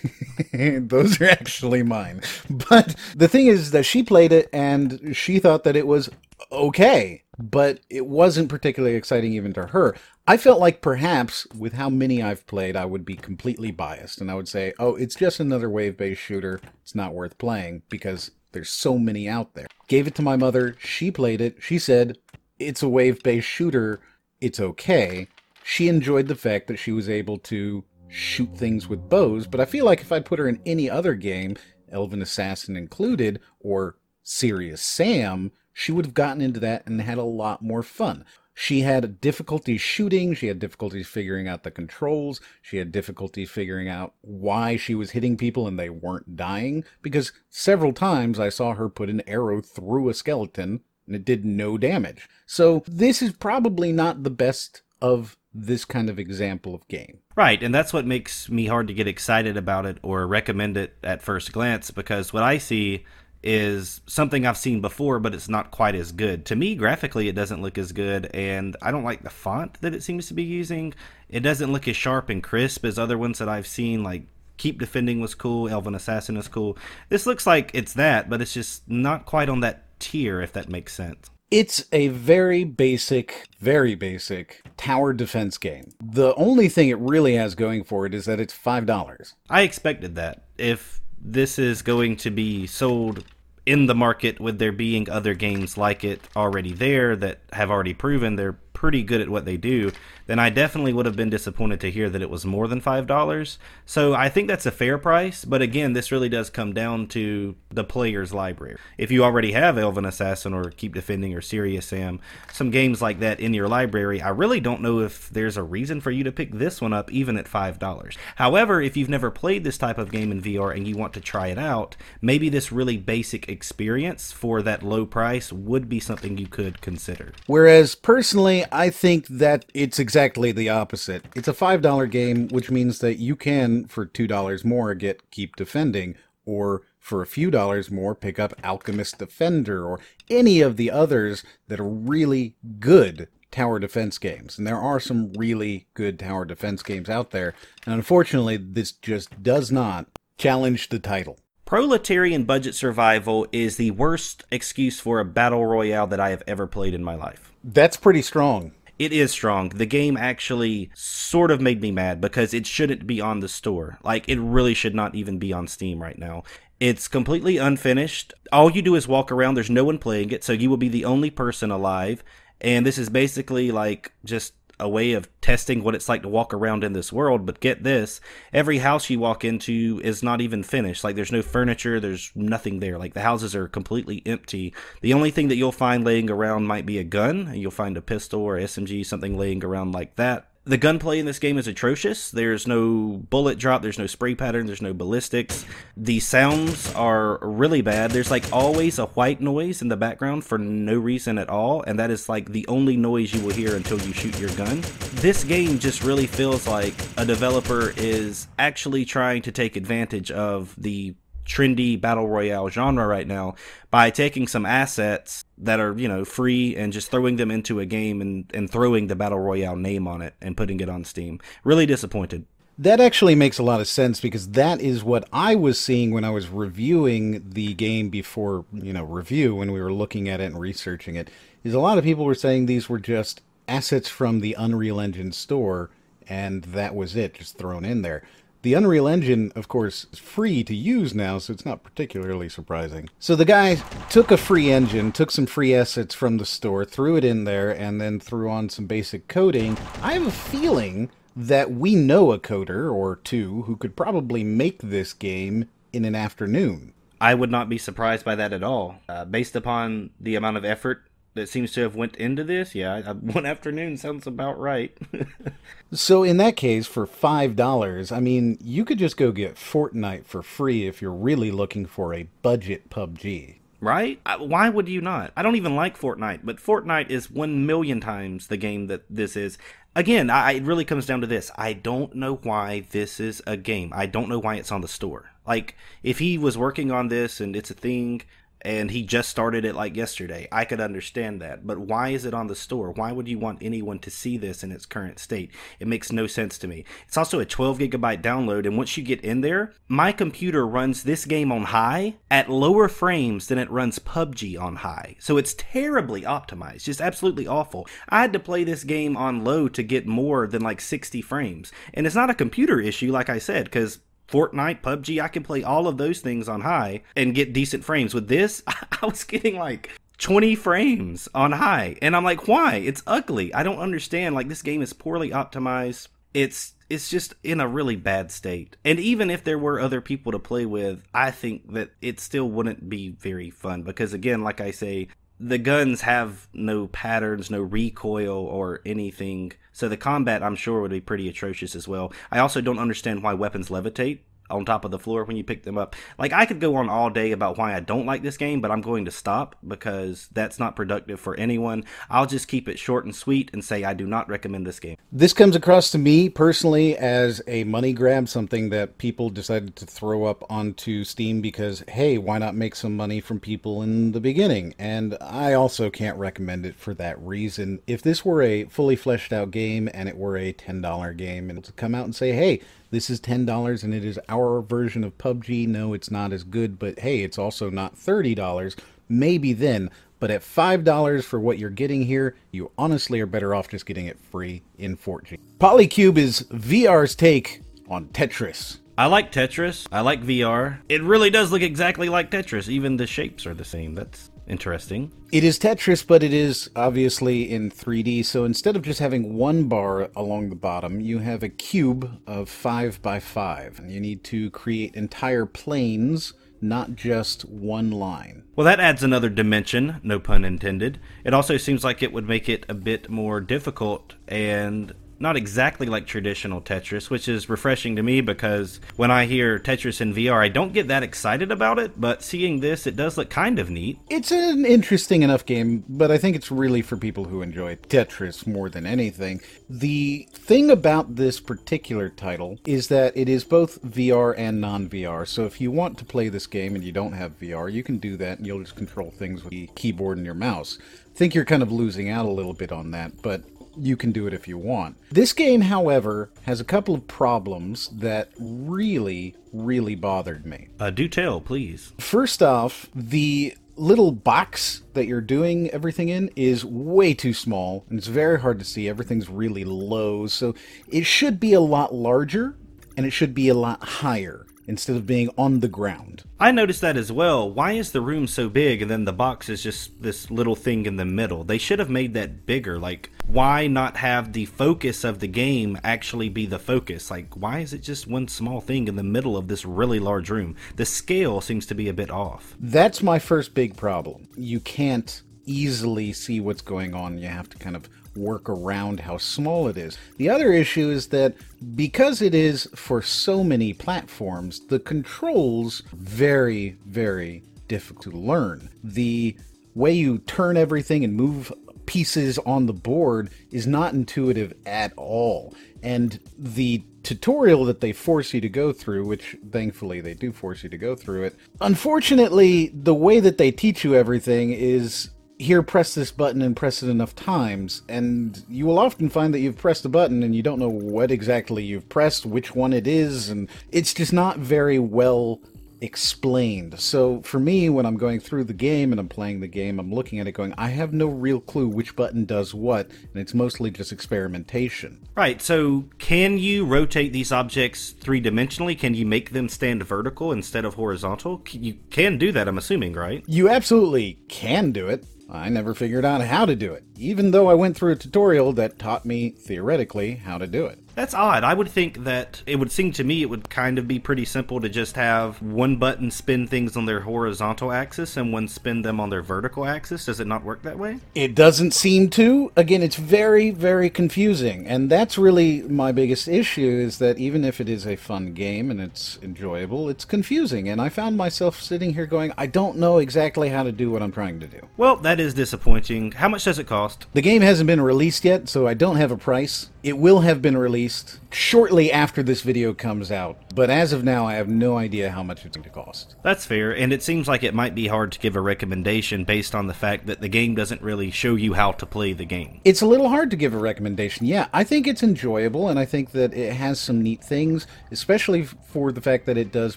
Those 0.53 1.21
are 1.21 1.31
actually 1.31 1.85
mine. 1.85 2.23
But 2.51 2.97
the 3.15 3.29
thing 3.29 3.47
is 3.47 3.71
that 3.71 3.87
she 3.87 4.03
played 4.03 4.33
it 4.33 4.49
and 4.53 5.17
she 5.17 5.39
thought 5.39 5.63
that 5.63 5.77
it 5.77 5.87
was 5.87 6.11
okay, 6.51 7.23
but 7.39 7.81
it 7.91 8.07
wasn't 8.07 8.49
particularly 8.49 8.97
exciting 8.97 9.33
even 9.33 9.53
to 9.55 9.67
her. 9.69 9.97
I 10.27 10.37
felt 10.37 10.61
like 10.61 10.81
perhaps 10.81 11.47
with 11.57 11.75
how 11.75 11.89
many 11.89 12.23
I've 12.23 12.47
played, 12.47 12.77
I 12.77 12.85
would 12.85 13.05
be 13.05 13.17
completely 13.17 13.71
biased 13.71 14.21
and 14.21 14.31
I 14.31 14.35
would 14.35 14.49
say, 14.49 14.73
oh, 14.79 14.97
it's 14.97 15.15
just 15.15 15.41
another 15.41 15.71
wave 15.71 15.97
based 15.97 16.21
shooter. 16.21 16.61
It's 16.83 16.95
not 16.95 17.15
worth 17.15 17.39
playing 17.39 17.83
because 17.89 18.31
there's 18.53 18.71
so 18.71 18.99
many 18.99 19.29
out 19.29 19.55
there. 19.55 19.67
Gave 19.89 20.07
it 20.07 20.15
to 20.17 20.23
my 20.23 20.37
mother. 20.37 20.77
She 20.79 21.11
played 21.11 21.41
it. 21.41 21.57
She 21.61 21.79
said, 21.79 22.19
it's 22.59 22.83
a 22.83 22.89
wave 22.89 23.23
based 23.23 23.47
shooter 23.47 24.01
it's 24.41 24.61
okay. 24.61 25.29
She 25.65 25.89
enjoyed 25.89 26.29
the 26.29 26.35
fact 26.35 26.69
that 26.69 26.79
she 26.79 26.93
was 26.93 27.09
able 27.09 27.39
to 27.39 27.85
shoot 28.09 28.57
things 28.57 28.89
with 28.89 29.09
bows, 29.09 29.47
but 29.47 29.61
I 29.61 29.65
feel 29.65 29.85
like 29.85 30.01
if 30.01 30.13
I'd 30.13 30.25
put 30.25 30.39
her 30.39 30.49
in 30.49 30.61
any 30.65 30.89
other 30.89 31.15
game, 31.15 31.57
Elven 31.91 32.23
Assassin 32.23 32.77
included, 32.77 33.41
or 33.61 33.97
Serious 34.23 34.83
Sam, 34.83 35.53
she 35.79 35.93
would 35.93 36.07
have 36.07 36.15
gotten 36.15 36.41
into 36.41 36.59
that 36.59 36.87
and 36.87 37.03
had 37.03 37.19
a 37.19 37.23
lot 37.23 37.61
more 37.61 37.83
fun. 37.83 38.25
She 38.55 38.81
had 38.81 39.21
difficulty 39.21 39.77
shooting, 39.77 40.33
she 40.33 40.47
had 40.47 40.59
difficulty 40.59 41.03
figuring 41.03 41.47
out 41.47 41.65
the 41.65 41.71
controls, 41.71 42.41
she 42.63 42.79
had 42.79 42.91
difficulty 42.91 43.45
figuring 43.45 43.87
out 43.87 44.15
why 44.23 44.77
she 44.77 44.95
was 44.95 45.11
hitting 45.11 45.37
people 45.37 45.69
and 45.69 45.79
they 45.79 45.91
weren't 45.91 46.35
dying, 46.35 46.83
because 47.03 47.33
several 47.51 47.93
times 47.93 48.41
I 48.41 48.49
saw 48.49 48.73
her 48.73 48.89
put 48.89 49.11
an 49.11 49.21
arrow 49.27 49.61
through 49.61 50.09
a 50.09 50.15
skeleton 50.15 50.81
and 51.07 51.15
it 51.15 51.27
did 51.27 51.45
no 51.45 51.77
damage. 51.77 52.27
So 52.47 52.83
this 52.87 53.21
is 53.21 53.35
probably 53.35 53.93
not 53.93 54.23
the 54.23 54.31
best 54.31 54.81
of 55.03 55.37
this 55.53 55.85
kind 55.85 56.09
of 56.09 56.19
example 56.19 56.75
of 56.75 56.89
game. 56.89 57.19
Right, 57.35 57.63
and 57.63 57.75
that's 57.75 57.93
what 57.93 58.07
makes 58.07 58.49
me 58.49 58.65
hard 58.65 58.89
to 58.89 58.95
get 58.95 59.07
excited 59.07 59.59
about 59.59 59.85
it 59.85 59.99
or 60.03 60.27
recommend 60.27 60.79
it 60.79 60.97
at 61.05 61.21
first 61.21 61.53
glance 61.53 61.91
because 61.91 62.33
what 62.33 62.43
I 62.43 62.57
see 62.57 63.05
is 63.47 64.01
something 64.07 64.45
I've 64.45 64.57
seen 64.57 64.81
before, 64.81 65.21
but 65.21 65.33
it's 65.33 65.49
not 65.49 65.71
quite 65.71 65.95
as 65.95 66.11
good. 66.11 66.45
To 66.47 66.57
me, 66.57 66.75
graphically, 66.75 67.29
it 67.29 67.37
doesn't 67.37 67.63
look 67.63 67.79
as 67.79 67.93
good, 67.93 68.29
and 68.35 68.77
I 68.83 68.91
don't 68.91 69.05
like 69.05 69.23
the 69.23 69.31
font 69.31 69.81
that 69.83 69.95
it 69.95 70.03
seems 70.03 70.27
to 70.29 70.35
be 70.35 70.43
using. 70.43 70.93
It 71.29 71.41
doesn't 71.41 71.73
look 71.73 71.87
as 71.87 71.97
sharp 71.97 72.29
and 72.29 72.43
crisp 72.43 72.85
as 72.85 72.99
other 72.99 73.17
ones 73.17 73.39
that 73.39 73.49
I've 73.49 73.69
seen, 73.69 74.03
like 74.03 74.25
Keep 74.57 74.81
Defending 74.81 75.21
was 75.21 75.37
cool, 75.37 75.69
Elven 75.69 75.95
Assassin 75.95 76.37
is 76.37 76.49
cool. 76.49 76.77
This 77.09 77.25
looks 77.25 77.47
like 77.47 77.71
it's 77.73 77.93
that, 77.93 78.29
but 78.29 78.43
it's 78.43 78.53
just 78.53 78.91
not 78.91 79.27
quite 79.27 79.49
on 79.49 79.61
that 79.61 79.99
tier, 80.01 80.41
if 80.41 80.53
that 80.53 80.69
makes 80.69 80.93
sense. 80.93 81.31
It's 81.49 81.85
a 81.93 82.09
very 82.09 82.65
basic, 82.65 83.47
very 83.61 83.95
basic 83.95 84.65
tower 84.77 85.13
defense 85.13 85.57
game. 85.57 85.93
The 86.03 86.35
only 86.35 86.69
thing 86.69 86.89
it 86.89 86.99
really 86.99 87.37
has 87.37 87.55
going 87.55 87.85
for 87.85 88.07
it 88.07 88.15
is 88.15 88.25
that 88.25 88.41
it's 88.41 88.53
$5. 88.53 89.35
I 89.49 89.63
expected 89.63 90.17
that. 90.17 90.43
If 90.59 91.01
this 91.21 91.61
is 91.61 91.83
going 91.83 92.17
to 92.17 92.31
be 92.31 92.67
sold 92.67 93.25
in 93.67 93.87
the 93.87 93.95
market 93.95 94.41
with 94.41 94.59
there 94.59 94.73
being 94.73 95.11
other 95.11 95.35
games 95.35 95.77
like 95.77 96.05
it 96.05 96.21
already 96.37 96.73
there 96.73 97.17
that 97.17 97.41
have 97.53 97.71
already 97.71 97.93
proven 97.93 98.37
they're 98.37 98.57
pretty 98.77 99.03
good 99.03 99.23
at 99.23 99.31
what 99.31 99.47
they 99.47 99.57
do, 99.57 99.91
then 100.27 100.39
I 100.39 100.51
definitely 100.51 100.93
would 100.93 101.07
have 101.07 101.17
been 101.17 101.31
disappointed 101.31 101.81
to 101.81 101.91
hear 101.91 102.11
that 102.11 102.21
it 102.21 102.29
was 102.29 102.45
more 102.45 102.69
than 102.69 102.83
$5. 102.83 103.59
So 103.87 104.13
I 104.13 104.29
think 104.29 104.49
that's 104.49 104.67
a 104.67 104.71
fair 104.71 104.99
price, 104.99 105.47
but 105.47 105.63
again, 105.63 105.95
this 105.95 106.13
really 106.13 106.29
does 106.29 106.51
come 106.51 106.75
down 106.75 107.07
to 107.09 107.57
the 107.71 107.85
player's 107.85 108.35
library. 108.35 108.77
If 108.99 109.11
you 109.11 109.25
already 109.25 109.53
have 109.53 109.79
Elven 109.79 110.05
Assassin 110.05 110.53
or 110.53 110.71
Keep 110.71 110.93
Defending 110.93 111.33
or 111.33 111.41
Serious 111.41 111.87
Sam, 111.87 112.21
some 112.53 112.71
games 112.71 113.01
like 113.01 113.21
that 113.21 113.41
in 113.41 113.55
your 113.55 113.67
library, 113.67 114.21
I 114.21 114.29
really 114.29 114.61
don't 114.61 114.83
know 114.83 115.01
if 115.01 115.31
there's 115.31 115.57
a 115.57 115.63
reason 115.63 116.03
for 116.03 116.11
you 116.11 116.23
to 116.25 116.33
pick 116.33 116.53
this 116.53 116.83
one 116.83 116.93
up 116.93 117.11
even 117.11 117.39
at 117.39 117.47
$5. 117.47 118.17
However, 118.35 118.83
if 118.83 118.95
you've 118.95 119.09
never 119.09 119.31
played 119.31 119.65
this 119.65 119.79
type 119.79 119.97
of 119.97 120.13
game 120.13 120.31
in 120.31 120.43
VR 120.43 120.77
and 120.77 120.87
you 120.87 120.99
want 120.99 121.15
to 121.15 121.21
try 121.23 121.47
it 121.47 121.59
out, 121.59 121.97
maybe 122.21 122.51
this 122.51 122.71
really 122.71 122.99
basic 122.99 123.49
experience 123.49 124.33
for 124.33 124.61
that 124.61 124.83
low 124.83 125.07
price 125.07 125.51
would 125.51 125.89
be 125.89 125.99
something 125.99 126.37
you 126.37 126.47
could 126.47 126.83
consider. 126.83 127.33
Whereas 127.47 127.95
personally, 127.95 128.66
I 128.73 128.91
think 128.91 129.27
that 129.29 129.65
it's 129.75 129.99
exactly 129.99 130.53
the 130.53 130.69
opposite. 130.69 131.25
It's 131.35 131.49
a 131.49 131.53
$5 131.53 132.11
game, 132.11 132.49
which 132.49 132.71
means 132.71 132.99
that 133.01 133.19
you 133.19 133.37
can, 133.37 133.87
for 133.87 134.07
$2 134.07 134.65
more, 134.65 134.95
get 134.95 135.31
Keep 135.31 135.57
Defending, 135.57 136.17
or 136.45 136.83
for 136.99 137.23
a 137.23 137.27
few 137.27 137.51
dollars 137.51 137.91
more, 137.91 138.15
pick 138.15 138.39
up 138.39 138.55
Alchemist 138.65 139.19
Defender, 139.19 139.85
or 139.85 140.01
any 140.29 140.61
of 140.61 140.77
the 140.77 140.91
others 140.91 141.45
that 141.69 141.81
are 141.81 141.89
really 141.89 142.57
good 142.81 143.29
tower 143.51 143.79
defense 143.79 144.19
games. 144.19 144.59
And 144.59 144.67
there 144.67 144.79
are 144.79 145.01
some 145.01 145.33
really 145.35 145.87
good 145.95 146.19
tower 146.19 146.45
defense 146.45 146.83
games 146.83 147.09
out 147.09 147.31
there. 147.31 147.55
And 147.85 147.95
unfortunately, 147.95 148.57
this 148.57 148.93
just 148.93 149.43
does 149.43 149.71
not 149.71 150.07
challenge 150.37 150.89
the 150.89 150.99
title. 150.99 151.39
Proletarian 151.65 152.45
budget 152.45 152.75
survival 152.75 153.47
is 153.51 153.77
the 153.77 153.91
worst 153.93 154.45
excuse 154.53 155.01
for 155.01 155.19
a 155.19 155.25
battle 155.25 155.67
royale 155.67 156.07
that 156.07 156.21
I 156.21 156.31
have 156.31 156.43
ever 156.47 156.67
played 156.67 156.95
in 156.95 157.03
my 157.03 157.15
life. 157.15 157.53
That's 157.69 157.97
pretty 157.97 158.23
strong. 158.23 158.71
It 158.97 159.13
is 159.13 159.33
strong. 159.33 159.71
The 159.71 159.87
game 159.87 160.17
actually 160.17 160.89
sort 160.95 161.51
of 161.51 161.61
made 161.61 161.83
me 161.83 161.91
mad 161.91 162.21
because 162.21 162.55
it 162.55 162.65
shouldn't 162.65 163.09
be 163.09 163.21
on 163.21 163.41
the 163.41 163.49
store. 163.49 163.99
Like, 164.05 164.29
it 164.29 164.39
really 164.39 164.73
should 164.73 164.95
not 164.95 165.17
even 165.17 165.41
be 165.41 165.53
on 165.53 165.67
Steam 165.67 166.01
right 166.01 166.17
now. 166.17 166.45
It's 166.79 167.09
completely 167.09 167.57
unfinished. 167.57 168.33
All 168.53 168.71
you 168.71 168.83
do 168.83 168.95
is 168.95 169.09
walk 169.09 169.33
around. 169.33 169.57
There's 169.57 169.69
no 169.69 169.83
one 169.83 169.99
playing 169.99 170.31
it, 170.31 170.45
so 170.45 170.53
you 170.53 170.71
will 170.71 170.77
be 170.77 170.89
the 170.89 171.05
only 171.05 171.29
person 171.29 171.73
alive. 171.73 172.23
And 172.61 172.87
this 172.87 172.99
is 172.99 173.11
basically 173.11 173.73
like 173.73 174.13
just 174.25 174.55
a 174.79 174.89
way 174.89 175.13
of 175.13 175.29
testing 175.41 175.83
what 175.83 175.95
it's 175.95 176.09
like 176.09 176.23
to 176.23 176.29
walk 176.29 176.53
around 176.53 176.85
in 176.85 176.93
this 176.93 177.13
world. 177.13 177.47
But 177.47 177.61
get 177.61 177.83
this 177.83 178.21
every 178.53 178.79
house 178.79 179.09
you 179.09 179.19
walk 179.19 179.45
into 179.45 180.01
is 180.05 180.23
not 180.23 180.41
even 180.41 180.63
finished. 180.63 181.05
Like 181.05 181.17
there's 181.17 181.33
no 181.33 181.43
furniture, 181.43 182.01
there's 182.01 182.33
nothing 182.35 182.81
there. 182.81 182.99
Like 182.99 183.15
the 183.15 183.23
houses 183.23 183.55
are 183.55 183.69
completely 183.69 184.23
empty. 184.27 184.75
The 185.01 185.15
only 185.15 185.31
thing 185.31 185.49
that 185.49 185.57
you'll 185.57 185.73
find 185.73 186.05
laying 186.05 186.31
around 186.31 186.67
might 186.67 186.87
be 186.87 186.99
a 186.99 187.05
gun. 187.05 187.49
And 187.49 187.57
you'll 187.57 187.71
find 187.71 187.97
a 187.97 188.03
pistol 188.03 188.43
or 188.43 188.59
SMG, 188.59 189.05
something 189.07 189.37
laying 189.37 189.65
around 189.65 189.93
like 189.93 190.17
that 190.17 190.51
the 190.67 190.77
gunplay 190.77 191.21
in 191.21 191.27
this 191.27 191.39
game 191.39 191.59
is 191.59 191.69
atrocious. 191.69 192.33
There's 192.33 192.67
no 192.67 193.25
bullet 193.31 193.57
drop, 193.57 193.83
there's 193.83 194.01
no 194.01 194.09
spray 194.09 194.35
pattern, 194.35 194.67
there's 194.67 194.83
no 194.83 194.93
ballistics. 194.93 195.65
The 195.97 196.19
sounds 196.19 196.93
are 196.95 197.39
really 197.41 197.83
bad. 197.83 198.11
There's 198.11 198.33
like 198.33 198.53
always 198.53 198.99
a 198.99 199.07
white 199.07 199.41
noise 199.41 199.81
in 199.81 199.87
the 199.89 199.97
background 199.97 200.45
for 200.45 200.59
no 200.59 200.99
reason 200.99 201.39
at 201.39 201.49
all, 201.49 201.83
and 201.83 202.01
that 202.01 202.11
is 202.11 202.29
like 202.29 202.51
the 202.51 202.67
only 202.67 202.97
noise 202.97 203.33
you 203.33 203.41
will 203.43 203.55
hear 203.55 203.77
until 203.77 204.01
you 204.01 204.13
shoot 204.13 204.39
your 204.41 204.51
gun. 204.57 204.83
This 205.15 205.45
game 205.45 205.79
just 205.79 206.03
really 206.03 206.27
feels 206.27 206.67
like 206.67 206.95
a 207.17 207.25
developer 207.25 207.95
is 207.97 208.49
actually 208.59 209.05
trying 209.05 209.43
to 209.43 209.53
take 209.53 209.77
advantage 209.77 210.33
of 210.33 210.75
the 210.77 211.15
trendy 211.47 211.99
battle 212.01 212.29
royale 212.29 212.69
genre 212.69 213.07
right 213.07 213.27
now 213.27 213.55
by 213.91 214.11
taking 214.11 214.47
some 214.47 214.67
assets 214.67 215.45
that 215.57 215.81
are 215.81 215.97
you 215.97 216.09
know 216.09 216.25
free 216.25 216.77
and 216.77 216.93
just 216.93 217.11
throwing 217.11 217.37
them 217.37 217.51
into 217.51 217.81
a 217.81 217.87
game 217.87 218.21
and, 218.21 218.51
and 218.53 218.71
throwing 218.71 219.07
the 219.07 219.17
battle 219.17 219.39
royale 219.39 219.77
name 219.77 220.07
on 220.07 220.21
it 220.21 220.35
and 220.43 220.57
putting 220.57 220.81
it 220.81 220.89
on 220.89 221.05
steam 221.05 221.41
really 221.65 221.87
disappointed 221.87 222.45
that 222.79 223.01
actually 223.01 223.35
makes 223.35 223.59
a 223.59 223.63
lot 223.63 223.81
of 223.81 223.89
sense 223.89 224.21
because 224.21 224.51
that 224.51 224.81
is 224.81 225.03
what 225.03 225.27
I 225.33 225.55
was 225.55 225.81
seeing 225.81 226.11
when 226.11 226.25
I 226.25 226.31
was 226.31 226.49
reviewing 226.49 227.49
the 227.49 227.73
game 227.73 228.11
before, 228.11 228.67
you 228.71 228.93
know, 228.93 229.03
review 229.03 229.55
when 229.55 229.73
we 229.73 229.81
were 229.81 229.93
looking 229.93 230.29
at 230.29 230.41
it 230.41 230.45
and 230.45 230.61
researching 230.61 231.15
it. 231.17 231.31
Is 231.65 231.73
a 231.73 231.81
lot 231.81 231.97
of 231.97 232.05
people 232.05 232.27
were 232.27 232.35
saying 232.35 232.67
these 232.67 232.87
were 232.89 232.99
just 232.99 233.41
assets 233.67 234.11
from 234.11 234.41
the 234.41 234.55
Unreal 234.59 235.01
Engine 235.01 235.33
store 235.33 235.91
and 236.29 236.65
that 236.65 236.95
was 236.95 237.17
it, 237.17 237.35
just 237.35 237.57
thrown 237.57 237.85
in 237.85 238.03
there. 238.03 238.23
The 238.67 238.75
Unreal 238.75 239.07
Engine, 239.07 239.53
of 239.55 239.69
course, 239.69 240.09
is 240.13 240.19
free 240.19 240.65
to 240.65 240.75
use 240.75 241.15
now, 241.15 241.39
so 241.39 241.53
it's 241.53 241.65
not 241.65 241.85
particularly 241.85 242.49
surprising. 242.49 243.09
So 243.21 243.37
the 243.37 243.45
guy 243.45 243.77
took 244.11 244.33
a 244.33 244.37
free 244.37 244.73
engine, 244.73 245.13
took 245.13 245.31
some 245.31 245.47
free 245.47 245.73
assets 245.73 246.17
from 246.17 246.39
the 246.39 246.45
store, 246.45 246.85
threw 246.85 247.15
it 247.15 247.25
in 247.25 247.45
there, 247.45 247.71
and 247.71 248.01
then 248.01 248.19
threw 248.19 248.51
on 248.51 248.69
some 248.69 248.87
basic 248.87 249.29
coding. 249.29 249.79
I 250.03 250.15
have 250.15 250.27
a 250.27 250.33
feeling 250.33 251.11
that 251.37 251.71
we 251.71 251.95
know 251.95 252.33
a 252.33 252.41
coder 252.41 252.93
or 252.93 253.15
two 253.15 253.63
who 253.63 253.77
could 253.77 253.95
probably 253.95 254.43
make 254.43 254.83
this 254.83 255.13
game 255.13 255.69
in 255.93 256.05
an 256.05 256.17
afternoon. 256.17 256.93
I 257.21 257.35
would 257.35 257.53
not 257.53 257.69
be 257.69 257.79
surprised 257.79 258.25
by 258.25 258.35
that 258.35 258.53
at 258.53 258.65
all. 258.65 258.97
Uh, 259.09 259.27
based 259.27 259.55
upon 259.55 260.11
the 260.19 260.35
amount 260.35 260.57
of 260.57 260.65
effort 260.65 261.05
that 261.37 261.49
seems 261.49 261.73
to 261.73 261.83
have 261.83 261.95
went 261.95 262.17
into 262.17 262.43
this, 262.43 262.75
yeah, 262.75 263.13
one 263.13 263.47
afternoon 263.47 263.97
sounds 263.97 264.27
about 264.27 264.59
right. 264.59 264.97
so 265.93 266.25
in 266.25 266.39
that 266.39 266.57
case, 266.57 266.87
for 266.87 267.07
five 267.07 267.55
dollars, 267.55 268.11
I 268.11 268.21
mean, 268.21 268.59
you 268.61 268.85
could 268.85 268.99
just 268.99 269.17
go 269.17 269.31
get 269.31 269.55
Fortnite 269.55 270.25
for 270.25 270.43
free 270.43 270.87
if 270.87 271.01
you're 271.01 271.13
really 271.13 271.51
looking 271.51 271.87
for 271.87 272.13
a 272.13 272.29
budget 272.43 272.91
PUBG. 272.91 273.59
Right? 273.79 274.21
Why 274.39 274.71
would 274.71 274.89
you 274.89 275.03
not? 275.03 275.33
I 275.37 275.43
don't 275.43 275.57
even 275.57 275.77
like 275.77 275.99
Fortnite, 275.99 276.41
but 276.43 276.57
Fortnite 276.57 277.11
is 277.11 277.31
one 277.31 277.67
million 277.67 278.01
times 278.01 278.47
the 278.47 278.57
game 278.57 278.87
that 278.87 279.05
this 279.09 279.37
is. 279.37 279.59
Again, 279.95 280.29
I, 280.29 280.53
it 280.53 280.63
really 280.65 280.85
comes 280.85 281.07
down 281.07 281.21
to 281.21 281.27
this. 281.27 281.51
I 281.57 281.75
don't 281.75 282.15
know 282.15 282.37
why 282.43 282.87
this 282.91 283.21
is 283.21 283.43
a 283.47 283.57
game. 283.57 283.93
I 283.95 284.07
don't 284.07 284.29
know 284.29 284.39
why 284.39 284.57
it's 284.57 284.73
on 284.73 284.81
the 284.81 284.89
store. 284.89 285.31
Like, 285.47 285.77
if 286.03 286.19
he 286.19 286.37
was 286.37 286.59
working 286.59 286.91
on 286.91 287.09
this 287.09 287.41
and 287.41 287.55
it's 287.55 287.71
a 287.71 287.75
thing, 287.75 288.23
and 288.63 288.91
he 288.91 289.03
just 289.03 289.29
started 289.29 289.65
it 289.65 289.75
like 289.75 289.97
yesterday. 289.97 290.49
I 290.51 290.65
could 290.65 290.81
understand 290.81 291.41
that. 291.41 291.67
But 291.67 291.79
why 291.79 292.11
is 292.11 292.25
it 292.25 292.35
on 292.35 292.47
the 292.47 292.55
store? 292.55 292.91
Why 292.91 293.13
would 293.13 293.29
you 293.29 293.39
want 293.39 293.59
anyone 293.63 293.99
to 294.01 294.11
see 294.11 294.37
this 294.37 294.65
in 294.65 294.73
its 294.73 294.87
current 294.87 295.19
state? 295.19 295.51
It 295.79 295.87
makes 295.87 296.11
no 296.11 296.27
sense 296.27 296.59
to 296.59 296.69
me. 296.69 296.85
It's 297.07 297.17
also 297.17 297.39
a 297.39 297.45
12 297.45 297.79
gigabyte 297.79 298.23
download, 298.23 298.67
and 298.67 298.77
once 298.77 298.97
you 298.97 299.03
get 299.03 299.21
in 299.21 299.41
there, 299.41 299.73
my 299.89 300.13
computer 300.13 300.67
runs 300.67 301.03
this 301.03 301.25
game 301.25 301.53
on 301.53 301.65
high 301.65 302.17
at 302.31 302.51
lower 302.51 302.89
frames 302.89 303.49
than 303.49 303.59
it 303.59 303.71
runs 303.71 303.99
PUBG 303.99 304.61
on 304.61 304.77
high. 304.77 305.17
So 305.19 305.37
it's 305.37 305.55
terribly 305.55 306.23
optimized, 306.23 306.85
just 306.85 307.01
absolutely 307.01 307.47
awful. 307.47 307.87
I 308.09 308.21
had 308.23 308.33
to 308.33 308.39
play 308.39 308.65
this 308.65 308.85
game 308.85 309.17
on 309.17 309.45
low 309.45 309.69
to 309.69 309.83
get 309.83 310.07
more 310.07 310.47
than 310.47 310.63
like 310.63 310.81
60 310.81 311.23
frames. 311.23 311.73
And 311.95 312.07
it's 312.07 312.17
not 312.17 312.31
a 312.31 312.35
computer 312.35 312.81
issue, 312.81 313.13
like 313.13 313.29
I 313.29 313.39
said, 313.39 313.65
because 313.65 314.01
Fortnite, 314.29 314.83
PUBG, 314.83 315.23
I 315.23 315.29
can 315.29 315.43
play 315.43 315.63
all 315.63 315.87
of 315.87 315.99
those 315.99 316.21
things 316.21 316.49
on 316.49 316.63
high 316.63 317.03
and 317.15 317.35
get 317.35 317.53
decent 317.53 317.85
frames. 317.85 318.15
With 318.15 318.29
this, 318.29 318.63
I 318.67 319.07
was 319.07 319.25
getting 319.25 319.57
like 319.57 319.91
20 320.19 320.55
frames 320.55 321.29
on 321.35 321.53
high. 321.53 321.97
And 322.03 322.17
I'm 322.17 322.25
like, 322.25 322.49
why? 322.49 322.77
It's 322.77 323.03
ugly. 323.07 323.53
I 323.55 323.63
don't 323.63 323.79
understand. 323.79 324.35
Like 324.35 324.49
this 324.49 324.63
game 324.63 324.83
is 324.83 324.93
poorly 324.93 325.31
optimized. 325.31 326.09
It's 326.35 326.75
it's 326.89 327.11
just 327.11 327.35
in 327.43 327.61
a 327.61 327.69
really 327.69 327.97
bad 327.97 328.31
state. 328.31 328.77
And 328.85 329.01
even 329.01 329.31
if 329.31 329.43
there 329.43 329.59
were 329.59 329.81
other 329.81 330.01
people 330.01 330.33
to 330.33 330.39
play 330.39 330.67
with, 330.67 331.03
I 331.13 331.31
think 331.31 331.73
that 331.73 331.91
it 332.01 332.21
still 332.21 332.49
wouldn't 332.49 332.89
be 332.89 333.09
very 333.09 333.51
fun 333.51 333.83
because 333.83 334.13
again, 334.13 334.45
like 334.45 334.61
I 334.61 334.71
say, 334.71 335.09
the 335.41 335.59
guns 335.59 336.03
have 336.03 336.49
no 336.53 336.87
patterns, 336.87 337.51
no 337.51 337.61
recoil 337.61 338.47
or 338.47 338.81
anything. 338.87 339.53
So 339.77 339.91
the 339.91 339.99
combat, 339.99 340.43
I'm 340.43 340.57
sure, 340.57 340.81
would 340.81 340.91
be 340.91 341.03
pretty 341.03 341.29
atrocious 341.29 341.77
as 341.77 341.87
well. 341.87 342.11
I 342.31 342.39
also 342.39 342.63
don't 342.63 342.79
understand 342.79 343.23
why 343.23 343.35
weapons 343.35 343.69
levitate 343.69 344.21
on 344.51 344.65
top 344.65 344.85
of 344.85 344.91
the 344.91 344.99
floor 344.99 345.25
when 345.25 345.37
you 345.37 345.45
pick 345.45 345.63
them 345.63 345.79
up. 345.79 345.97
Like 346.19 346.33
I 346.33 346.47
could 346.47 346.61
go 346.61 346.77
on 346.77 346.89
all 346.89 347.11
day 347.11 347.33
about 347.33 347.59
why 347.59 347.75
I 347.75 347.81
don't 347.81 348.07
like 348.07 348.23
this 348.23 348.37
game, 348.37 348.61
but 348.61 348.71
I'm 348.71 348.81
going 348.81 349.05
to 349.05 349.11
stop 349.11 349.57
because 349.67 350.29
that's 350.33 350.59
not 350.59 350.77
productive 350.77 351.21
for 351.21 351.35
anyone. 351.37 351.85
I'll 352.11 352.27
just 352.27 352.49
keep 352.49 352.69
it 352.69 352.79
short 352.79 353.05
and 353.05 353.15
sweet 353.15 353.51
and 353.53 353.65
say 353.65 353.85
I 353.85 353.95
do 353.95 354.07
not 354.07 354.29
recommend 354.29 354.67
this 354.67 354.81
game. 354.81 354.97
This 355.13 355.33
comes 355.33 355.57
across 355.57 355.91
to 355.91 355.99
me 355.99 356.29
personally 356.29 356.97
as 356.97 357.43
a 357.47 357.65
money 357.65 357.93
grab, 357.93 358.29
something 358.29 358.71
that 358.71 358.99
people 358.99 359.31
decided 359.31 359.77
to 359.77 359.87
throw 359.87 360.25
up 360.25 360.45
onto 360.51 361.05
Steam 361.05 361.41
because 361.41 361.83
hey, 361.89 362.19
why 362.19 362.39
not 362.39 362.55
make 362.55 362.75
some 362.75 362.97
money 362.97 363.21
from 363.21 363.41
people 363.41 363.83
in 363.83 364.13
the 364.13 364.21
beginning? 364.21 364.75
And 364.79 365.17
I 365.21 365.53
also 365.53 365.91
can't 365.91 366.19
recommend 366.19 366.67
it 366.67 366.77
for 366.77 366.95
that 366.95 367.21
reason. 367.21 367.81
If 367.87 368.03
this 368.03 368.25
were 368.25 368.43
a 368.43 368.65
fully 368.65 368.97
fleshed 368.97 369.33
out 369.33 369.51
game 369.51 369.89
and 369.93 370.09
it 370.09 370.17
were 370.17 370.37
a 370.37 370.53
$10 370.53 371.17
game 371.17 371.51
and 371.51 371.63
to 371.65 371.73
come 371.73 371.95
out 371.95 372.05
and 372.05 372.15
say, 372.15 372.33
"Hey, 372.33 372.61
this 372.91 373.11
is 373.11 373.21
$10 373.21 373.85
and 373.85 373.95
it 373.95 374.05
is 374.05 374.19
our 374.29 374.61
version 374.63 375.05
of 375.05 375.19
PUBG. 375.19 375.67
No, 375.69 375.93
it's 375.93 376.11
not 376.11 376.33
as 376.33 376.45
good, 376.45 376.79
but 376.79 376.99
hey, 377.01 377.23
it's 377.23 377.39
also 377.39 377.71
not 377.71 377.97
$30. 377.97 378.77
Maybe 379.09 379.53
then. 379.53 379.91
But 380.19 380.31
at 380.31 380.41
$5 380.41 381.25
for 381.25 381.39
what 381.39 381.59
you're 381.59 381.69
getting 381.69 382.03
here, 382.03 382.37
you 382.51 382.71
honestly 382.79 383.21
are 383.21 383.27
better 383.27 383.55
off 383.55 383.69
just 383.69 383.85
getting 383.85 384.07
it 384.07 384.19
free 384.19 384.63
in 384.79 384.97
Fortnite. 384.97 385.41
Polycube 385.61 386.17
is 386.17 386.43
VR's 386.51 387.15
take 387.15 387.61
on 387.89 388.07
Tetris. 388.07 388.79
I 388.97 389.07
like 389.07 389.31
Tetris. 389.31 389.87
I 389.93 390.01
like 390.01 390.23
VR. 390.23 390.79
It 390.89 391.03
really 391.03 391.29
does 391.29 391.53
look 391.53 391.61
exactly 391.61 392.09
like 392.09 392.31
Tetris. 392.31 392.69
Even 392.69 392.97
the 392.97 393.07
shapes 393.07 393.45
are 393.45 393.53
the 393.53 393.65
same. 393.65 393.95
That's 393.95 394.31
interesting. 394.47 395.13
It 395.33 395.45
is 395.45 395.59
Tetris, 395.59 396.07
but 396.07 396.23
it 396.23 396.33
is 396.33 396.71
obviously 396.77 397.51
in 397.51 397.71
3D. 397.71 398.25
So 398.25 398.45
instead 398.45 398.77
of 398.77 398.83
just 398.83 399.01
having 399.01 399.35
one 399.35 399.65
bar 399.65 400.11
along 400.15 400.51
the 400.51 400.57
bottom, 400.57 401.01
you 401.01 401.19
have 401.19 401.43
a 401.43 401.49
cube 401.49 402.21
of 402.27 402.49
5 402.49 403.03
by 403.03 403.21
5. 403.21 403.79
And 403.81 403.93
you 403.93 404.01
need 404.01 404.25
to 404.25 404.51
create 404.51 404.95
entire 404.95 405.47
planes, 405.47 406.33
not 406.61 406.95
just 406.95 407.45
one 407.45 407.91
line. 407.91 408.45
Well, 408.55 408.65
that 408.65 408.81
adds 408.81 409.03
another 409.03 409.29
dimension, 409.29 410.01
no 410.03 410.19
pun 410.19 410.45
intended. 410.45 410.99
It 411.25 411.35
also 411.35 411.57
seems 411.57 411.85
like 411.85 412.03
it 412.03 412.13
would 412.13 412.27
make 412.27 412.49
it 412.49 412.65
a 412.69 412.75
bit 412.75 413.11
more 413.11 413.41
difficult 413.41 414.15
and 414.27 414.95
not 415.19 415.37
exactly 415.37 415.87
like 415.87 416.07
traditional 416.07 416.61
Tetris, 416.61 417.11
which 417.11 417.29
is 417.29 417.49
refreshing 417.49 417.97
to 417.97 418.03
me 418.03 418.21
because 418.21 418.81
when 418.97 419.11
I 419.11 419.27
hear 419.27 419.59
Tetris 419.59 420.01
in 420.01 420.15
VR, 420.15 420.43
I 420.43 420.49
don't 420.49 420.73
get 420.73 420.89
that 420.89 421.03
excited 421.03 421.51
about 421.51 421.79
it, 421.79 422.01
but 422.01 422.23
seeing 422.23 422.61
this, 422.61 422.87
it 422.87 422.97
does 422.97 423.17
look 423.17 423.31
kind 423.31 423.59
of 423.59 423.71
neat. 423.71 423.99
It's 424.11 424.31
an 424.31 424.67
interesting 424.67 425.23
enough 425.23 425.47
game, 425.47 425.85
but 425.89 426.11
I 426.11 426.19
think 426.19 426.37
it's 426.37 426.51
really 426.51 426.83
for 426.83 426.97
people 426.97 427.25
who 427.25 427.43
enjoy 427.43 427.77
Tetris 427.77 428.47
more 428.47 428.69
than 428.69 428.87
anything. 428.87 429.41
The 429.69 430.29
thing 430.33 430.71
about 430.71 431.17
this 431.17 431.41
particular 431.41 432.09
title 432.09 432.59
is 432.67 432.89
that 432.89 433.17
it 433.17 433.29
is 433.29 433.45
both 433.45 433.83
VR 433.83 434.35
and 434.37 434.61
non 434.61 434.89
VR, 434.89 435.27
so 435.27 435.45
if 435.45 435.61
you 435.61 435.71
want 435.71 435.99
to 435.99 436.05
play 436.05 436.29
this 436.29 436.47
game 436.47 436.75
and 436.75 436.85
you 436.85 436.93
don't 436.93 437.13
have 437.13 437.39
VR, 437.41 437.73
you 437.73 437.83
can 437.83 437.99
do 437.99 438.17
that 438.17 438.39
and 438.39 438.47
you'll 438.47 438.61
just 438.61 438.77
control 438.77 439.11
things 439.11 439.43
with 439.43 439.51
the 439.51 439.69
keyboard 439.75 440.19
and 440.19 440.27
your 440.27 440.35
mouse. 440.35 440.79
Think 441.15 441.35
you're 441.35 441.47
kind 441.47 441.63
of 441.63 441.73
losing 441.73 442.11
out 442.11 442.27
a 442.27 442.31
little 442.31 442.53
bit 442.53 442.71
on 442.71 442.91
that, 442.91 443.23
but 443.23 443.43
you 443.79 443.97
can 443.97 444.13
do 444.13 444.27
it 444.27 444.35
if 444.35 444.49
you 444.49 444.59
want. 444.59 444.97
This 445.11 445.33
game, 445.33 445.63
however, 445.63 446.31
has 446.43 446.61
a 446.61 446.65
couple 446.65 446.95
of 446.95 447.07
problems 447.07 447.89
that 447.89 448.31
really, 448.39 449.35
really 449.53 449.95
bothered 449.95 450.47
me. 450.47 450.69
Uh, 450.79 450.91
do 450.91 451.09
tell, 451.09 451.41
please. 451.41 451.93
First 451.99 452.43
off, 452.43 452.89
the 452.95 453.57
little 453.77 454.13
box 454.13 454.83
that 454.95 455.07
you're 455.07 455.21
doing 455.21 455.69
everything 455.71 456.09
in 456.09 456.31
is 456.35 456.65
way 456.65 457.13
too 457.13 457.35
small 457.35 457.85
and 457.91 457.99
it's 457.99 458.09
very 458.09 458.41
hard 458.41 458.59
to 458.59 458.65
see. 458.65 458.89
Everything's 458.89 459.29
really 459.29 459.65
low, 459.65 460.27
so 460.27 460.55
it 460.89 461.05
should 461.05 461.39
be 461.39 461.53
a 461.53 461.61
lot 461.61 461.95
larger 461.95 462.57
and 462.97 463.05
it 463.05 463.11
should 463.11 463.35
be 463.35 463.49
a 463.49 463.55
lot 463.55 463.83
higher. 463.85 464.46
Instead 464.67 464.97
of 464.97 465.07
being 465.07 465.31
on 465.39 465.61
the 465.61 465.69
ground. 465.69 466.25
I 466.39 466.51
noticed 466.51 466.81
that 466.81 466.97
as 466.97 467.13
well. 467.13 467.51
Why 467.51 467.73
is 467.73 467.93
the 467.93 468.01
room 468.01 468.27
so 468.27 468.49
big 468.49 468.83
and 468.83 468.91
then 468.91 469.05
the 469.05 469.13
box 469.13 469.49
is 469.49 469.63
just 469.63 470.03
this 470.03 470.31
little 470.31 470.57
thing 470.57 470.87
in 470.87 470.97
the 470.97 471.05
middle? 471.05 471.45
They 471.45 471.59
should 471.59 471.79
have 471.79 471.91
made 471.91 472.15
that 472.15 472.47
bigger. 472.47 472.79
Like, 472.79 473.11
why 473.27 473.67
not 473.67 473.97
have 473.99 474.33
the 474.33 474.47
focus 474.47 475.05
of 475.05 475.21
the 475.21 475.29
game 475.29 475.79
actually 475.83 476.29
be 476.29 476.47
the 476.47 476.59
focus? 476.59 477.11
Like, 477.11 477.35
why 477.35 477.61
is 477.61 477.73
it 477.73 477.83
just 477.83 478.07
one 478.07 478.29
small 478.29 478.61
thing 478.61 478.89
in 478.89 478.97
the 478.97 479.03
middle 479.03 479.37
of 479.37 479.49
this 479.49 479.65
really 479.65 480.01
large 480.01 480.31
room? 480.31 480.57
The 480.77 480.87
scale 480.87 481.41
seems 481.41 481.67
to 481.67 481.75
be 481.75 481.89
a 481.89 481.95
bit 481.95 482.11
off. 482.11 482.55
That's 482.61 483.03
my 483.03 483.19
first 483.19 483.55
big 483.55 483.77
problem. 483.77 484.29
You 484.37 484.61
can't 484.61 485.23
easily 485.47 486.13
see 486.13 486.41
what's 486.41 486.63
going 486.63 486.95
on. 486.95 487.19
You 487.19 487.29
have 487.29 487.49
to 487.51 487.59
kind 487.59 487.77
of 487.77 487.89
work 488.17 488.49
around 488.49 489.01
how 489.01 489.19
small 489.19 489.69
it 489.69 489.77
is. 489.77 489.99
The 490.17 490.31
other 490.31 490.53
issue 490.53 490.91
is 490.91 491.09
that 491.09 491.35
because 491.75 492.23
it 492.23 492.35
is 492.35 492.69
for 492.75 493.03
so 493.03 493.45
many 493.45 493.73
platforms, 493.73 494.67
the 494.67 494.79
controls 494.79 495.83
very, 495.93 496.77
very 496.87 497.43
difficult 497.69 498.03
to 498.05 498.11
learn. 498.11 498.71
The 498.83 499.37
way 499.75 499.93
you 499.93 500.19
turn 500.19 500.57
everything 500.57 501.05
and 501.05 501.15
move 501.15 501.53
pieces 501.87 502.39
on 502.41 502.67
the 502.67 502.73
board 502.73 503.31
is 503.51 503.67
not 503.67 503.95
intuitive 503.95 504.53
at 504.65 504.93
all. 504.97 505.55
And 505.83 506.19
the 506.37 506.83
tutorial 507.03 507.65
that 507.67 507.81
they 507.81 507.93
force 507.93 508.35
you 508.35 508.41
to 508.41 508.49
go 508.49 508.73
through, 508.73 509.07
which 509.07 509.37
thankfully 509.53 510.01
they 510.01 510.15
do 510.15 510.33
force 510.33 510.65
you 510.65 510.69
to 510.69 510.79
go 510.79 510.97
through 510.97 511.25
it, 511.25 511.37
unfortunately, 511.61 512.69
the 512.75 512.95
way 512.95 513.21
that 513.21 513.39
they 513.39 513.53
teach 513.53 513.85
you 513.85 513.95
everything 513.95 514.53
is 514.53 515.11
here 515.39 515.63
press 515.63 515.95
this 515.95 516.11
button 516.11 516.41
and 516.41 516.57
press 516.57 516.83
it 516.83 516.89
enough 516.89 517.15
times 517.15 517.83
and 517.89 518.45
you 518.49 518.65
will 518.65 518.79
often 518.79 519.09
find 519.09 519.35
that 519.35 519.41
you've 519.41 519.59
pressed 519.59 519.85
a 519.85 519.89
button 519.89 520.23
and 520.23 520.35
you 520.35 520.43
don't 520.43 520.59
know 520.59 520.69
what 520.69 521.11
exactly 521.11 521.63
you've 521.63 521.89
pressed 521.89 522.25
which 522.25 522.55
one 522.55 522.73
it 522.73 522.87
is 522.87 523.29
and 523.29 523.49
it's 523.71 523.93
just 523.93 524.13
not 524.13 524.39
very 524.39 524.79
well 524.79 525.41
explained 525.83 526.81
so 526.81 527.21
for 527.21 527.39
me 527.39 527.69
when 527.69 527.85
i'm 527.85 527.99
going 527.99 528.19
through 528.19 528.43
the 528.43 528.55
game 528.55 528.93
and 528.93 528.99
i'm 528.99 529.11
playing 529.11 529.41
the 529.41 529.47
game 529.47 529.79
i'm 529.79 529.93
looking 529.93 530.19
at 530.19 530.27
it 530.27 530.33
going 530.33 530.55
i 530.57 530.69
have 530.69 530.95
no 530.95 531.07
real 531.07 531.39
clue 531.39 531.69
which 531.69 531.95
button 531.95 532.25
does 532.25 532.55
what 532.55 532.89
and 532.89 533.17
it's 533.21 533.35
mostly 533.35 533.71
just 533.71 533.93
experimentation 533.93 535.07
Right, 535.15 535.41
so 535.41 535.87
can 535.97 536.37
you 536.37 536.67
rotate 536.67 537.15
these 537.15 537.33
objects 537.33 537.93
three 537.93 538.21
dimensionally? 538.21 538.79
Can 538.79 538.93
you 538.93 539.07
make 539.07 539.31
them 539.31 539.49
stand 539.49 539.83
vertical 539.83 540.31
instead 540.31 540.67
of 540.67 540.75
horizontal? 540.75 541.43
You 541.51 541.79
can 541.89 542.19
do 542.19 542.33
that, 542.33 542.47
I'm 542.47 542.59
assuming, 542.59 542.93
right? 542.93 543.25
you 543.27 543.49
absolutely 543.49 544.19
can 544.29 544.73
do 544.73 544.89
it 544.89 545.07
I 545.29 545.49
never 545.49 545.75
figured 545.75 546.05
out 546.05 546.21
how 546.21 546.47
to 546.47 546.55
do 546.55 546.73
it, 546.73 546.85
even 546.97 547.33
though 547.33 547.49
I 547.49 547.55
went 547.55 547.77
through 547.77 547.93
a 547.93 547.97
tutorial 547.97 548.53
that 548.55 548.79
taught 548.79 549.05
me, 549.05 549.31
theoretically, 549.31 550.15
how 550.17 550.39
to 550.39 550.47
do 550.47 550.67
it. 550.67 550.79
That's 550.97 551.13
odd. 551.13 551.45
I 551.45 551.53
would 551.53 551.69
think 551.69 552.05
that 552.05 552.43
it 552.47 552.57
would 552.57 552.73
seem 552.73 552.91
to 552.93 553.05
me 553.05 553.21
it 553.21 553.29
would 553.29 553.51
kind 553.51 553.79
of 553.79 553.87
be 553.87 553.99
pretty 553.99 554.25
simple 554.25 554.63
to 554.63 554.69
just 554.71 554.97
have 554.97 555.43
one 555.43 555.77
button 555.77 556.11
spin 556.11 556.47
things 556.47 556.75
on 556.75 556.87
their 556.87 557.01
horizontal 557.01 557.71
axis 557.71 558.17
and 558.17 558.33
one 558.33 558.49
spin 558.49 558.81
them 558.81 558.99
on 558.99 559.11
their 559.11 559.21
vertical 559.21 559.67
axis. 559.67 560.07
Does 560.07 560.21
it 560.21 560.27
not 560.27 560.43
work 560.43 560.63
that 560.63 560.79
way? 560.79 561.01
It 561.15 561.35
doesn't 561.35 561.73
seem 561.73 562.09
to. 562.11 562.51
Again, 562.57 562.83
it's 562.83 562.97
very, 562.97 563.51
very 563.51 563.91
confusing. 563.91 564.67
And 564.67 564.91
that's 564.91 565.19
really 565.19 565.61
my 565.63 565.93
biggest 565.93 566.29
issue 566.29 566.67
is 566.67 566.97
that 566.97 567.19
even 567.19 567.45
if 567.45 567.61
it 567.61 567.69
is 567.69 567.87
a 567.87 567.97
fun 567.97 568.33
game 568.33 568.71
and 568.71 568.81
it's 568.81 569.19
enjoyable, 569.23 569.91
it's 569.91 570.07
confusing. 570.07 570.67
And 570.67 570.81
I 570.81 570.89
found 570.89 571.19
myself 571.19 571.61
sitting 571.61 571.93
here 571.93 572.07
going, 572.07 572.33
I 572.39 572.47
don't 572.47 572.79
know 572.79 572.97
exactly 572.97 573.51
how 573.51 573.65
to 573.65 573.71
do 573.71 573.91
what 573.91 574.03
I'm 574.03 574.13
trying 574.13 574.41
to 574.41 574.47
do. 574.47 574.67
Well, 574.79 574.97
that 574.97 575.21
is 575.21 575.35
disappointing. 575.35 576.13
How 576.13 576.31
much 576.31 576.45
does 576.45 576.59
it 576.59 576.67
cost? 576.67 577.07
The 577.13 577.21
game 577.21 577.43
hasn't 577.43 577.67
been 577.67 577.83
released 577.83 578.25
yet, 578.25 578.49
so 578.49 578.67
I 578.67 578.73
don't 578.73 578.97
have 578.97 579.11
a 579.11 579.19
price. 579.19 579.69
It 579.83 579.99
will 579.99 580.21
have 580.21 580.43
been 580.43 580.57
released 580.57 580.86
shortly 581.31 581.93
after 581.93 582.23
this 582.23 582.43
video 582.43 582.73
comes 582.75 583.11
out. 583.11 583.39
But 583.55 583.71
as 583.71 583.93
of 583.93 584.05
now, 584.05 584.27
I 584.27 584.35
have 584.35 584.49
no 584.49 584.77
idea 584.77 585.11
how 585.11 585.23
much 585.23 585.45
it's 585.45 585.57
going 585.57 585.65
to 585.65 585.71
cost. 585.71 586.15
That's 586.23 586.45
fair, 586.45 586.77
and 586.77 586.93
it 586.93 587.03
seems 587.03 587.29
like 587.29 587.43
it 587.43 587.55
might 587.55 587.75
be 587.75 587.89
hard 587.89 588.13
to 588.13 588.19
give 588.19 588.37
a 588.37 588.41
recommendation 588.41 589.25
based 589.25 589.55
on 589.55 589.67
the 589.67 589.75
fact 589.75 590.07
that 590.07 590.21
the 590.21 590.29
game 590.29 590.55
doesn't 590.55 590.83
really 590.83 591.11
show 591.11 591.35
you 591.35 591.55
how 591.55 591.73
to 591.73 591.87
play 591.87 592.13
the 592.13 592.25
game. 592.25 592.61
It's 592.65 592.83
a 592.83 592.87
little 592.87 593.09
hard 593.09 593.31
to 593.31 593.37
give 593.37 593.55
a 593.55 593.59
recommendation. 593.59 594.27
Yeah, 594.27 594.49
I 594.53 594.65
think 594.65 594.87
it's 594.87 595.03
enjoyable, 595.03 595.69
and 595.69 595.79
I 595.79 595.85
think 595.85 596.13
that 596.13 596.35
it 596.35 596.53
has 596.53 596.81
some 596.81 597.03
neat 597.03 597.23
things, 597.23 597.67
especially 597.91 598.45
for 598.45 598.93
the 598.93 599.01
fact 599.01 599.27
that 599.27 599.37
it 599.37 599.53
does 599.53 599.77